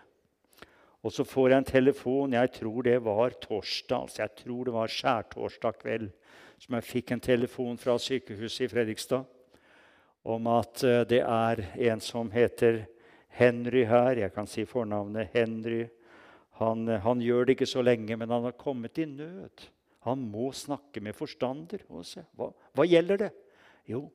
Og 1.04 1.14
så 1.16 1.24
får 1.24 1.50
jeg 1.50 1.62
en 1.62 1.68
telefon. 1.68 2.36
Jeg 2.36 2.52
tror 2.60 2.86
det 2.86 2.98
var 3.04 3.36
torsdag. 3.42 4.02
altså 4.02 4.22
Jeg 4.22 4.36
tror 4.44 4.64
det 4.66 4.74
var 4.74 4.94
skjærtorsdag 4.94 5.80
kveld. 5.82 6.10
Som 6.60 6.76
jeg 6.76 6.84
fikk 6.84 7.12
en 7.12 7.24
telefon 7.24 7.78
fra 7.80 7.98
sykehuset 7.98 8.66
i 8.68 8.72
Fredrikstad 8.72 9.26
om 10.30 10.48
at 10.52 10.84
eh, 10.84 11.06
det 11.08 11.22
er 11.24 11.62
en 11.90 12.02
som 12.04 12.28
heter 12.32 12.82
Henry 13.38 13.86
her. 13.88 14.24
Jeg 14.26 14.34
kan 14.36 14.48
si 14.50 14.66
fornavnet 14.68 15.32
Henry. 15.34 15.86
Han, 16.60 16.88
eh, 16.90 17.02
han 17.04 17.22
gjør 17.24 17.46
det 17.46 17.58
ikke 17.58 17.70
så 17.70 17.84
lenge, 17.86 18.18
men 18.18 18.30
han 18.30 18.48
har 18.48 18.58
kommet 18.60 18.98
i 19.00 19.06
nød. 19.06 19.68
Han 20.08 20.24
må 20.32 20.52
snakke 20.56 21.02
med 21.04 21.16
forstander. 21.16 21.84
Hva, 21.88 22.50
hva 22.76 22.88
gjelder 22.88 23.26
det? 23.26 23.30
Jo, 23.90 24.08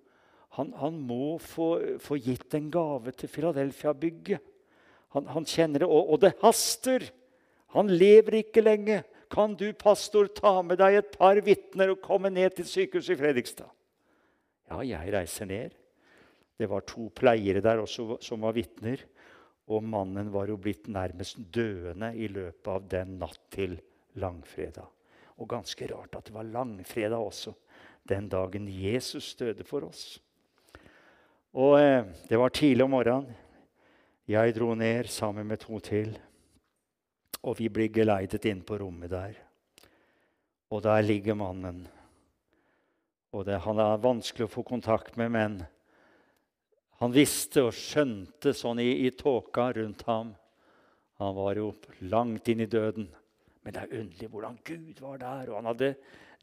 han, 0.57 0.73
han 0.79 0.99
må 1.03 1.37
få, 1.43 1.99
få, 2.03 2.19
gitt 2.23 2.55
en 2.55 2.71
gave 2.73 3.13
til 3.19 3.31
Filadelfia-bygget. 3.31 4.53
Han, 5.15 5.29
han, 5.31 5.47
kjenner 5.47 5.83
det, 5.83 5.89
og, 5.89 6.15
og, 6.15 6.21
det 6.23 6.35
haster. 6.43 7.07
Han 7.75 7.91
lever 7.91 8.41
ikke 8.43 8.65
lenge. 8.65 9.03
Kan 9.31 9.57
du, 9.59 9.67
pastor, 9.75 10.29
ta 10.31 10.61
med 10.63 10.79
deg 10.79 11.01
et 11.01 11.15
par 11.15 11.39
vitner 11.43 11.91
og 11.95 12.03
komme 12.05 12.31
ned 12.31 12.55
til 12.59 12.69
sykehuset 12.71 13.17
i 13.17 13.19
Fredrikstad? 13.19 13.71
Ja, 14.71 14.81
jeg 14.87 15.15
reiser 15.15 15.49
ned. 15.51 15.75
Det 16.57 16.69
var 16.71 16.85
to 16.87 17.09
pleiere 17.15 17.63
der 17.65 17.83
også 17.83 18.19
som 18.23 18.45
var 18.47 18.55
vitner. 18.57 19.01
Og 19.73 19.83
mannen 19.83 20.29
var 20.33 20.51
jo 20.51 20.59
blitt 20.61 20.91
nærmest 20.93 21.41
døende 21.55 22.13
i 22.21 22.29
løpet 22.29 22.69
av 22.69 22.85
den 22.91 23.17
natt 23.23 23.41
til 23.55 23.79
langfredag. 24.21 24.91
Og 25.41 25.49
ganske 25.51 25.89
rart 25.91 26.15
at 26.15 26.29
det 26.29 26.35
var 26.35 26.47
langfredag 26.47 27.19
også, 27.19 27.55
den 28.07 28.29
dagen 28.29 28.69
Jesus 28.69 29.33
døde 29.41 29.65
for 29.67 29.89
oss. 29.89 30.21
Og 31.55 31.79
eh, 31.81 32.05
det 32.29 32.39
var 32.39 32.53
tidlig 32.55 32.85
om 32.85 32.95
morgenen. 32.95 33.33
Jeg 34.29 34.55
dro 34.57 34.73
ned 34.75 35.09
sammen 35.13 35.47
med 35.47 35.61
to 35.65 35.79
til. 35.85 36.15
Og 37.45 37.59
vi 37.59 37.69
blir 37.69 37.93
geleidet 37.93 38.45
inn 38.49 38.63
på 38.65 38.79
rommet 38.81 39.13
der. 39.13 39.37
Og 40.73 40.83
der 40.85 41.05
ligger 41.05 41.37
mannen. 41.37 41.85
Og 43.33 43.45
det, 43.45 43.59
Han 43.67 43.79
er 43.79 44.01
vanskelig 44.01 44.47
å 44.47 44.55
få 44.55 44.63
kontakt 44.63 45.17
med, 45.17 45.31
men 45.31 45.63
han 47.05 47.13
visste 47.13 47.67
og 47.67 47.75
skjønte 47.77 48.55
sånn 48.57 48.81
i, 48.81 49.05
i 49.05 49.11
tåka 49.13 49.69
rundt 49.77 50.07
ham. 50.09 50.31
Han 51.21 51.35
var 51.37 51.59
jo 51.61 51.69
langt 52.09 52.49
inn 52.49 52.65
i 52.65 52.71
døden. 52.71 53.11
Men 53.65 53.75
det 53.75 53.83
er 53.83 53.99
underlig 54.01 54.29
hvordan 54.33 54.57
Gud 54.65 55.03
var 55.05 55.21
der. 55.21 55.51
Og 55.51 55.59
han 55.59 55.69
hadde 55.69 55.91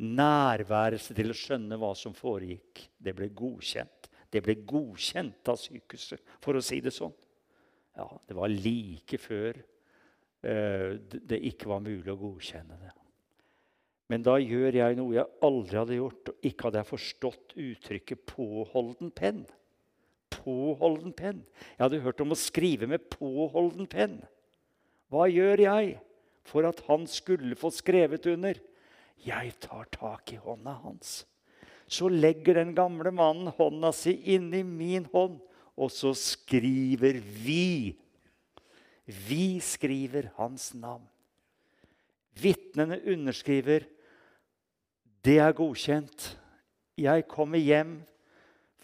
nærværelse 0.02 1.16
til 1.18 1.34
å 1.34 1.38
skjønne 1.38 1.80
hva 1.82 1.92
som 1.98 2.14
foregikk. 2.18 2.84
Det 2.94 3.14
ble 3.18 3.32
godkjent. 3.38 4.10
Det 4.32 4.42
ble 4.46 4.56
godkjent 4.68 5.50
av 5.52 5.58
sykehuset, 5.60 6.22
for 6.40 6.56
å 6.56 6.64
si 6.64 6.80
det 6.84 6.94
sånn. 6.96 7.14
Ja, 7.98 8.08
Det 8.28 8.38
var 8.38 8.54
like 8.54 9.18
før 9.20 9.58
eh, 9.60 10.94
det 11.02 11.42
ikke 11.52 11.68
var 11.74 11.82
mulig 11.84 12.14
å 12.14 12.20
godkjenne 12.22 12.78
det. 12.80 12.94
Men 14.12 14.24
da 14.24 14.38
gjør 14.40 14.78
jeg 14.78 15.00
noe 15.00 15.18
jeg 15.18 15.44
aldri 15.44 15.80
hadde 15.80 15.98
gjort, 15.98 16.32
og 16.32 16.48
ikke 16.48 16.68
hadde 16.68 16.80
jeg 16.80 16.90
forstått 16.92 17.58
uttrykket 17.66 18.24
'påholden 18.28 19.12
penn'. 19.16 19.44
Påholden 20.42 21.14
penn. 21.14 21.42
Jeg 21.78 21.86
hadde 21.86 22.04
hørt 22.04 22.22
om 22.26 22.34
å 22.34 22.40
skrive 22.40 22.90
med 22.90 23.10
påholden 23.14 23.90
penn. 23.90 24.20
Hva 25.12 25.28
gjør 25.30 25.68
jeg 25.68 25.98
for 26.48 26.66
at 26.66 26.82
han 26.88 27.06
skulle 27.10 27.58
få 27.60 27.70
skrevet 27.74 28.26
under? 28.32 28.58
Jeg 29.22 29.54
tar 29.62 29.86
tak 29.94 30.34
i 30.34 30.42
hånda 30.42 30.80
hans 30.82 31.22
så 31.92 32.08
legger 32.08 32.56
den 32.62 32.72
gamle 32.76 33.12
mannen 33.12 33.52
hånda 33.58 33.92
si 33.96 34.14
inni 34.34 34.64
min 34.64 35.08
hånd, 35.12 35.42
og 35.76 35.92
så 35.92 36.14
skriver 36.16 37.20
vi. 37.20 37.98
Vi 39.06 39.60
skriver 39.64 40.30
hans 40.38 40.72
navn. 40.78 41.04
Vitnene 42.40 43.02
underskriver. 43.12 43.84
Det 45.22 45.36
er 45.44 45.58
godkjent. 45.58 46.30
Jeg 46.96 47.28
kommer 47.28 47.60
hjem 47.60 47.98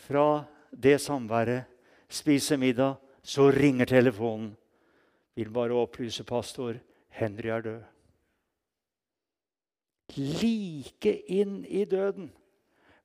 fra 0.07 0.43
det 0.71 0.97
samværet, 1.01 1.65
spiser 2.09 2.57
middag, 2.57 2.95
så 3.23 3.51
ringer 3.51 3.85
telefonen. 3.85 4.55
Vil 5.35 5.49
bare 5.53 5.75
opplyse 5.77 6.23
pastor 6.23 6.79
Henry 7.09 7.49
er 7.49 7.61
død. 7.61 7.83
Like 10.17 11.13
inn 11.33 11.65
i 11.65 11.83
døden 11.85 12.31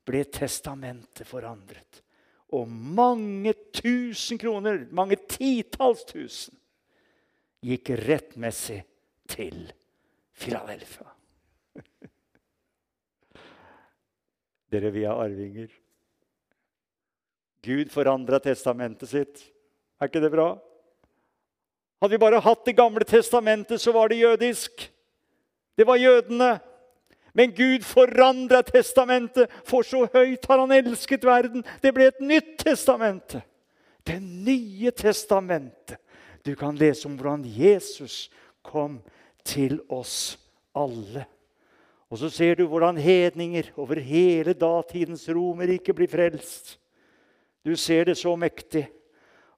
ble 0.06 0.24
testamentet 0.30 1.26
forandret. 1.26 2.02
Og 2.52 2.68
mange 2.68 3.54
tusen 3.74 4.38
kroner, 4.38 4.86
mange 4.92 5.16
titalls 5.28 6.04
tusen, 6.08 6.54
gikk 7.64 7.90
rettmessig 8.04 8.82
til 9.32 9.72
Filadelfia. 10.36 11.08
Dere, 14.72 14.92
vi 14.92 15.04
er 15.04 15.16
arvinger. 15.16 15.81
Gud 17.62 17.92
forandra 17.92 18.40
testamentet 18.42 19.08
sitt. 19.08 19.42
Er 20.00 20.10
ikke 20.10 20.22
det 20.22 20.32
bra? 20.32 20.56
Hadde 22.02 22.16
vi 22.16 22.18
bare 22.18 22.42
hatt 22.42 22.64
Det 22.66 22.74
gamle 22.74 23.04
testamentet, 23.06 23.80
så 23.80 23.92
var 23.92 24.08
det 24.08 24.18
jødisk. 24.18 24.90
Det 25.78 25.86
var 25.86 25.96
jødene. 25.96 26.58
Men 27.32 27.52
Gud 27.54 27.84
forandra 27.86 28.62
testamentet, 28.62 29.50
for 29.64 29.86
så 29.86 30.04
høyt 30.12 30.44
har 30.48 30.58
han 30.58 30.74
elsket 30.74 31.24
verden. 31.24 31.64
Det 31.80 31.94
ble 31.94 32.10
et 32.10 32.20
nytt 32.20 32.58
testamente. 32.60 33.40
Det 34.04 34.18
nye 34.20 34.90
testamentet. 34.90 35.96
Du 36.44 36.56
kan 36.58 36.76
lese 36.76 37.06
om 37.06 37.14
hvordan 37.16 37.46
Jesus 37.46 38.26
kom 38.66 38.98
til 39.46 39.78
oss 39.88 40.36
alle. 40.74 41.24
Og 42.10 42.18
så 42.18 42.28
ser 42.28 42.58
du 42.58 42.66
hvordan 42.66 42.98
hedninger 43.00 43.70
over 43.78 44.02
hele 44.02 44.52
datidens 44.52 45.28
Romerrike 45.30 45.94
blir 45.94 46.10
frelst. 46.10 46.76
Du 47.64 47.76
ser 47.76 48.04
det 48.04 48.18
så 48.18 48.34
mektig. 48.36 48.88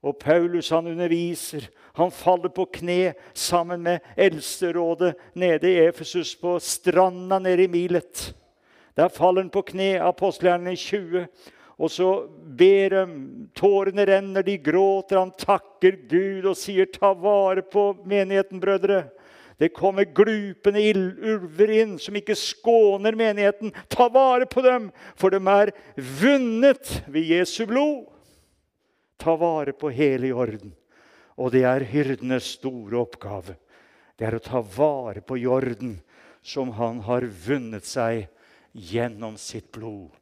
Og 0.05 0.19
Paulus 0.21 0.69
han 0.71 0.87
underviser. 0.87 1.71
Han 1.97 2.11
faller 2.13 2.53
på 2.53 2.67
kne 2.77 3.15
sammen 3.33 3.83
med 3.87 4.05
eldsterådet 4.17 5.15
nede 5.33 5.71
i 5.71 5.87
Efesus, 5.87 6.35
på 6.37 6.59
stranda 6.61 7.39
nede 7.39 7.65
i 7.65 7.71
Milet. 7.73 8.35
Der 8.97 9.09
faller 9.09 9.43
han 9.43 9.51
på 9.51 9.63
kne, 9.63 9.97
apostelgjerningene 10.05 10.77
20. 10.77 11.27
Og 11.79 11.91
så 11.91 12.09
ber 12.59 12.93
de, 12.93 13.05
tårene 13.57 14.05
renner, 14.07 14.45
de 14.47 14.59
gråter, 14.63 15.19
han 15.19 15.33
takker 15.39 15.97
Gud 16.11 16.45
og 16.47 16.57
sier, 16.57 16.87
'Ta 16.87 17.15
vare 17.15 17.63
på 17.63 17.97
menigheten, 18.05 18.61
brødre'. 18.61 19.09
Det 19.59 19.71
kommer 19.77 20.09
glupende 20.11 20.83
ulver 20.91 21.71
inn 21.71 21.95
som 22.03 22.17
ikke 22.19 22.35
skåner 22.39 23.15
menigheten. 23.19 23.71
Ta 23.89 24.09
vare 24.13 24.49
på 24.51 24.65
dem, 24.67 24.91
for 25.15 25.31
de 25.31 25.39
er 25.39 25.71
vunnet 25.95 27.01
ved 27.07 27.31
Jesu 27.35 27.63
blod 27.71 28.11
ta 29.25 29.37
vare 29.37 29.73
på 29.73 29.91
hele 29.91 30.33
jorden. 30.33 30.75
Og 31.41 31.53
det 31.55 31.65
er 31.67 31.87
hyrdenes 31.89 32.55
store 32.59 33.01
oppgave. 33.01 33.57
Det 34.15 34.29
er 34.29 34.37
å 34.37 34.43
ta 34.43 34.61
vare 34.63 35.25
på 35.25 35.39
jorden 35.41 35.97
som 36.45 36.75
han 36.77 37.01
har 37.09 37.27
vunnet 37.47 37.89
seg 37.89 38.29
gjennom 38.73 39.39
sitt 39.41 39.73
blod. 39.75 40.13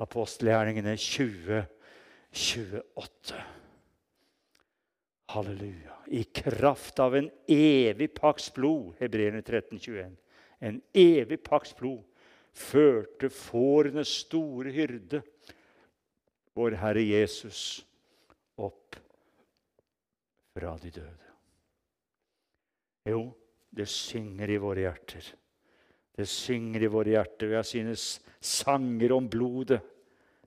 Apostelgjerningene 0.00 0.96
20, 1.00 1.62
28. 2.32 3.55
Halleluja. 5.26 5.96
I 6.06 6.24
kraft 6.24 6.98
av 6.98 7.16
en 7.16 7.30
evig 7.50 8.14
paks 8.14 8.52
blod, 8.54 8.94
Hebreerne 8.98 9.42
13, 9.42 9.78
21. 9.78 10.16
En 10.58 10.80
evig 10.92 11.42
paks 11.44 11.74
blod 11.76 12.04
førte 12.56 13.28
fårenes 13.32 14.12
store 14.22 14.72
hyrde, 14.72 15.20
vår 16.56 16.78
Herre 16.80 17.02
Jesus, 17.04 17.60
opp 18.56 18.96
fra 20.56 20.76
de 20.80 20.92
døde. 20.94 21.32
Jo, 23.06 23.26
det 23.70 23.88
synger 23.90 24.50
i 24.54 24.60
våre 24.62 24.86
hjerter. 24.86 25.26
Det 26.16 26.24
synger 26.30 26.86
i 26.86 26.90
våre 26.90 27.12
hjerter. 27.12 27.50
Og 27.50 27.58
jeg 27.58 27.70
synes 27.74 28.06
sanger 28.40 29.12
om 29.18 29.28
blodet 29.28 29.82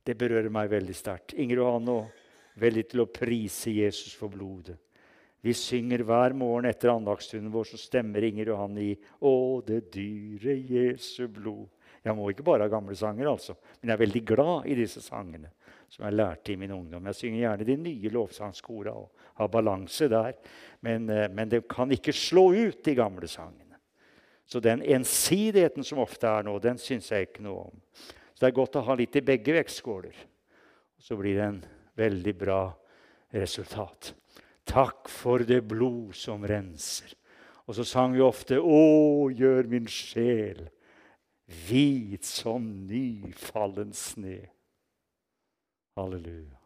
det 0.08 0.16
berører 0.18 0.50
meg 0.50 0.72
veldig 0.72 0.96
sterkt. 0.98 1.36
Inger 1.38 1.62
Johanne 1.62 2.00
òg 2.00 2.19
veldig 2.62 2.86
til 2.90 3.04
å 3.04 3.12
prise 3.12 3.74
Jesus 3.74 4.14
for 4.18 4.32
blodet. 4.34 4.78
Vi 5.42 5.54
synger 5.56 6.04
hver 6.04 6.34
morgen 6.36 6.68
etter 6.68 6.92
andagsstunden 6.92 7.52
vår, 7.54 7.70
så 7.72 7.80
stemmer 7.80 8.26
Inger 8.28 8.52
Johanne 8.52 8.82
i 8.84 8.96
'Å, 8.96 9.64
det 9.66 9.92
dyre 9.92 10.58
Jesu 10.60 11.28
blod'. 11.28 11.70
Jeg 12.04 12.16
må 12.16 12.30
ikke 12.30 12.44
bare 12.44 12.68
ha 12.68 12.72
gamle 12.72 12.96
sanger, 12.96 13.28
altså, 13.28 13.56
men 13.80 13.90
jeg 13.90 13.96
er 13.96 14.06
veldig 14.06 14.26
glad 14.26 14.68
i 14.68 14.76
disse 14.76 15.02
sangene. 15.02 15.52
som 15.90 16.06
jeg 16.06 16.14
lærte 16.14 16.52
i 16.54 16.56
min 16.56 16.72
ungdom. 16.72 17.06
Jeg 17.10 17.16
synger 17.16 17.40
gjerne 17.40 17.66
de 17.66 17.76
nye 17.82 18.10
lovsangskora 18.14 18.92
og 18.94 19.10
har 19.40 19.48
balanse 19.50 20.08
der. 20.08 20.36
Men, 20.82 21.10
eh, 21.10 21.28
men 21.28 21.50
det 21.50 21.68
kan 21.68 21.90
ikke 21.90 22.14
slå 22.14 22.54
ut 22.54 22.84
de 22.84 22.94
gamle 22.96 23.28
sangene. 23.28 23.76
Så 24.46 24.60
den 24.60 24.82
ensidigheten 24.82 25.84
som 25.84 25.98
ofte 25.98 26.28
er 26.28 26.44
nå, 26.44 26.60
den 26.62 26.78
syns 26.78 27.10
jeg 27.10 27.28
ikke 27.28 27.42
noe 27.42 27.72
om. 27.72 27.82
Så 28.36 28.40
det 28.40 28.48
er 28.48 28.60
godt 28.62 28.76
å 28.76 28.86
ha 28.86 28.96
litt 28.96 29.16
i 29.16 29.22
begge 29.22 29.54
vektskåler. 29.54 30.14
Så 31.00 31.18
blir 31.18 31.36
det 31.36 31.44
en 31.48 31.66
veldig 32.00 32.36
bra 32.40 32.64
resultat. 33.36 34.14
Takk 34.70 35.10
for 35.12 35.44
det 35.46 35.62
blod 35.68 36.16
som 36.18 36.46
renser. 36.48 37.14
Og 37.70 37.78
så 37.78 37.86
sang 37.86 38.16
vi 38.16 38.22
ofte 38.26 38.58
Å, 38.58 39.30
gjør 39.30 39.70
min 39.70 39.90
sjel 39.90 40.66
hvit 41.50 42.26
som 42.26 42.66
nyfallen 42.90 43.94
sne. 43.98 44.40
Halleluja. 45.98 46.58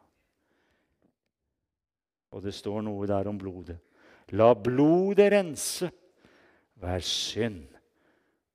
Og 2.33 2.43
det 2.43 2.53
står 2.55 2.81
noe 2.85 3.07
der 3.07 3.29
om 3.29 3.37
blodet. 3.39 3.77
La 4.33 4.53
blodet 4.57 5.29
rense 5.31 5.89
hver 6.81 7.03
synd 7.05 7.67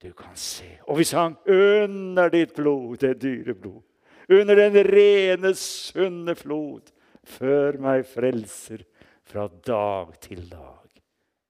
du 0.03 0.11
kan 0.17 0.35
se. 0.39 0.69
Og 0.89 1.01
vi 1.01 1.07
sang 1.09 1.37
under 1.47 2.31
ditt 2.33 2.55
blod, 2.57 2.99
det 3.03 3.21
dyre 3.23 3.55
blod. 3.55 3.83
Under 4.29 4.57
den 4.57 4.77
rene, 4.85 5.55
sunne 5.57 6.35
flod. 6.37 6.93
Før 7.29 7.77
meg 7.81 8.07
frelser 8.09 8.85
fra 9.29 9.47
dag 9.49 10.15
til 10.25 10.47
dag 10.49 11.03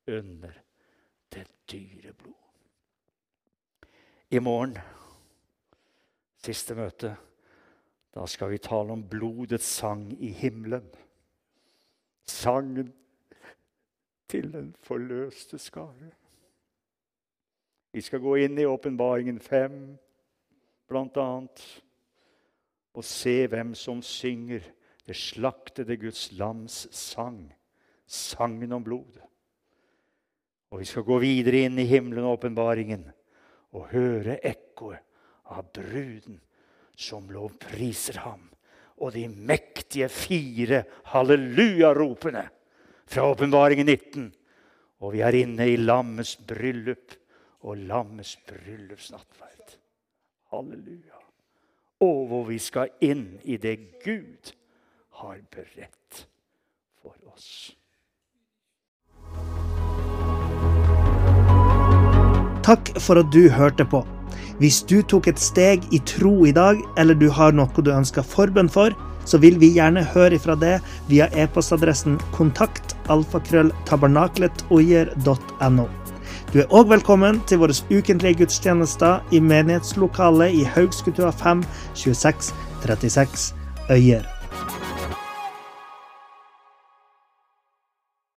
under 0.09 0.55
det 1.35 1.47
dyre 1.71 2.13
blod. 2.13 2.35
I 4.31 4.41
morgen, 4.43 4.75
siste 6.43 6.75
møte, 6.77 7.15
da 8.15 8.27
skal 8.27 8.51
vi 8.51 8.61
tale 8.63 8.93
om 8.93 9.05
blodets 9.09 9.69
sang 9.79 10.09
i 10.19 10.33
himmelen. 10.35 10.89
Sangen 12.29 12.93
til 14.29 14.53
den 14.53 14.75
forløste 14.85 15.59
skare. 15.59 16.11
Vi 17.93 18.03
skal 18.05 18.21
gå 18.21 18.35
inn 18.43 18.59
i 18.59 18.67
åpenbaringen 18.69 19.39
5, 19.41 19.79
blant 20.89 21.17
annet, 21.17 21.63
og 22.99 23.07
se 23.07 23.45
hvem 23.51 23.75
som 23.79 24.03
synger 24.03 24.65
det 25.07 25.17
slaktede 25.17 25.97
Guds 26.01 26.33
lams 26.37 26.87
sang 26.95 27.47
sangen 28.09 28.73
om 28.73 28.85
blodet. 28.85 29.23
Og 30.73 30.83
vi 30.83 30.89
skal 30.89 31.07
gå 31.07 31.19
videre 31.23 31.65
inn 31.69 31.79
i 31.81 31.87
himmelen 31.89 32.27
og 32.27 32.39
åpenbaringen 32.39 33.07
og 33.77 33.89
høre 33.93 34.39
ekkoet 34.45 35.05
av 35.49 35.69
bruden 35.73 36.41
som 36.99 37.29
lovpriser 37.33 38.19
ham, 38.25 38.49
og 38.99 39.15
de 39.15 39.29
mektige 39.31 40.09
fire 40.11 40.83
halleluja-ropene 41.13 42.43
fra 43.09 43.29
åpenbaringen 43.31 43.87
19. 43.87 44.27
Og 44.99 45.15
vi 45.15 45.23
er 45.23 45.39
inne 45.39 45.69
i 45.71 45.79
lammets 45.79 46.35
bryllup 46.49 47.15
og 47.63 47.79
lammets 47.87 48.35
bryllupsnattverd. 48.49 49.79
Halleluja. 50.51 51.18
Og 52.05 52.29
hvor 52.31 52.45
vi 52.47 52.59
skal 52.63 52.93
inn 53.03 53.41
i 53.43 53.57
det 53.59 53.75
Gud 54.05 54.53
har 55.19 55.41
beredt 55.51 56.27
for 57.03 57.17
oss. 57.33 57.75
Takk 62.63 62.93
for 63.01 63.19
at 63.19 63.33
du 63.35 63.49
hørte 63.51 63.85
på. 63.89 64.05
Hvis 64.59 64.83
du 64.87 65.03
tok 65.03 65.27
et 65.31 65.41
steg 65.43 65.83
i 65.95 65.99
tro 66.07 66.47
i 66.47 66.53
dag, 66.55 66.79
eller 66.99 67.15
du 67.19 67.31
har 67.35 67.53
noe 67.57 67.83
du 67.83 67.91
ønsker 67.95 68.23
forbønn 68.27 68.69
for, 68.71 68.91
så 69.29 69.39
vil 69.43 69.59
vi 69.61 69.75
gjerne 69.75 70.05
høre 70.15 70.35
ifra 70.39 70.55
det 70.59 70.81
via 71.11 71.27
e-postadressen 71.35 72.19
kontakt 72.37 72.97
alfakrølltabernaklet.oier.no. 73.13 75.87
Du 76.49 76.63
er 76.63 76.71
òg 76.73 76.89
velkommen 76.89 77.43
til 77.45 77.61
våre 77.61 77.75
ukentlige 77.93 78.39
gudstjenester 78.41 79.21
i 79.37 79.41
menighetslokalet 79.45 80.57
i 80.57 80.65
Haugskutua 80.65 81.29
5 81.37 81.61
26 81.93 82.55
36 82.87 83.53
Øyer. 83.93 84.38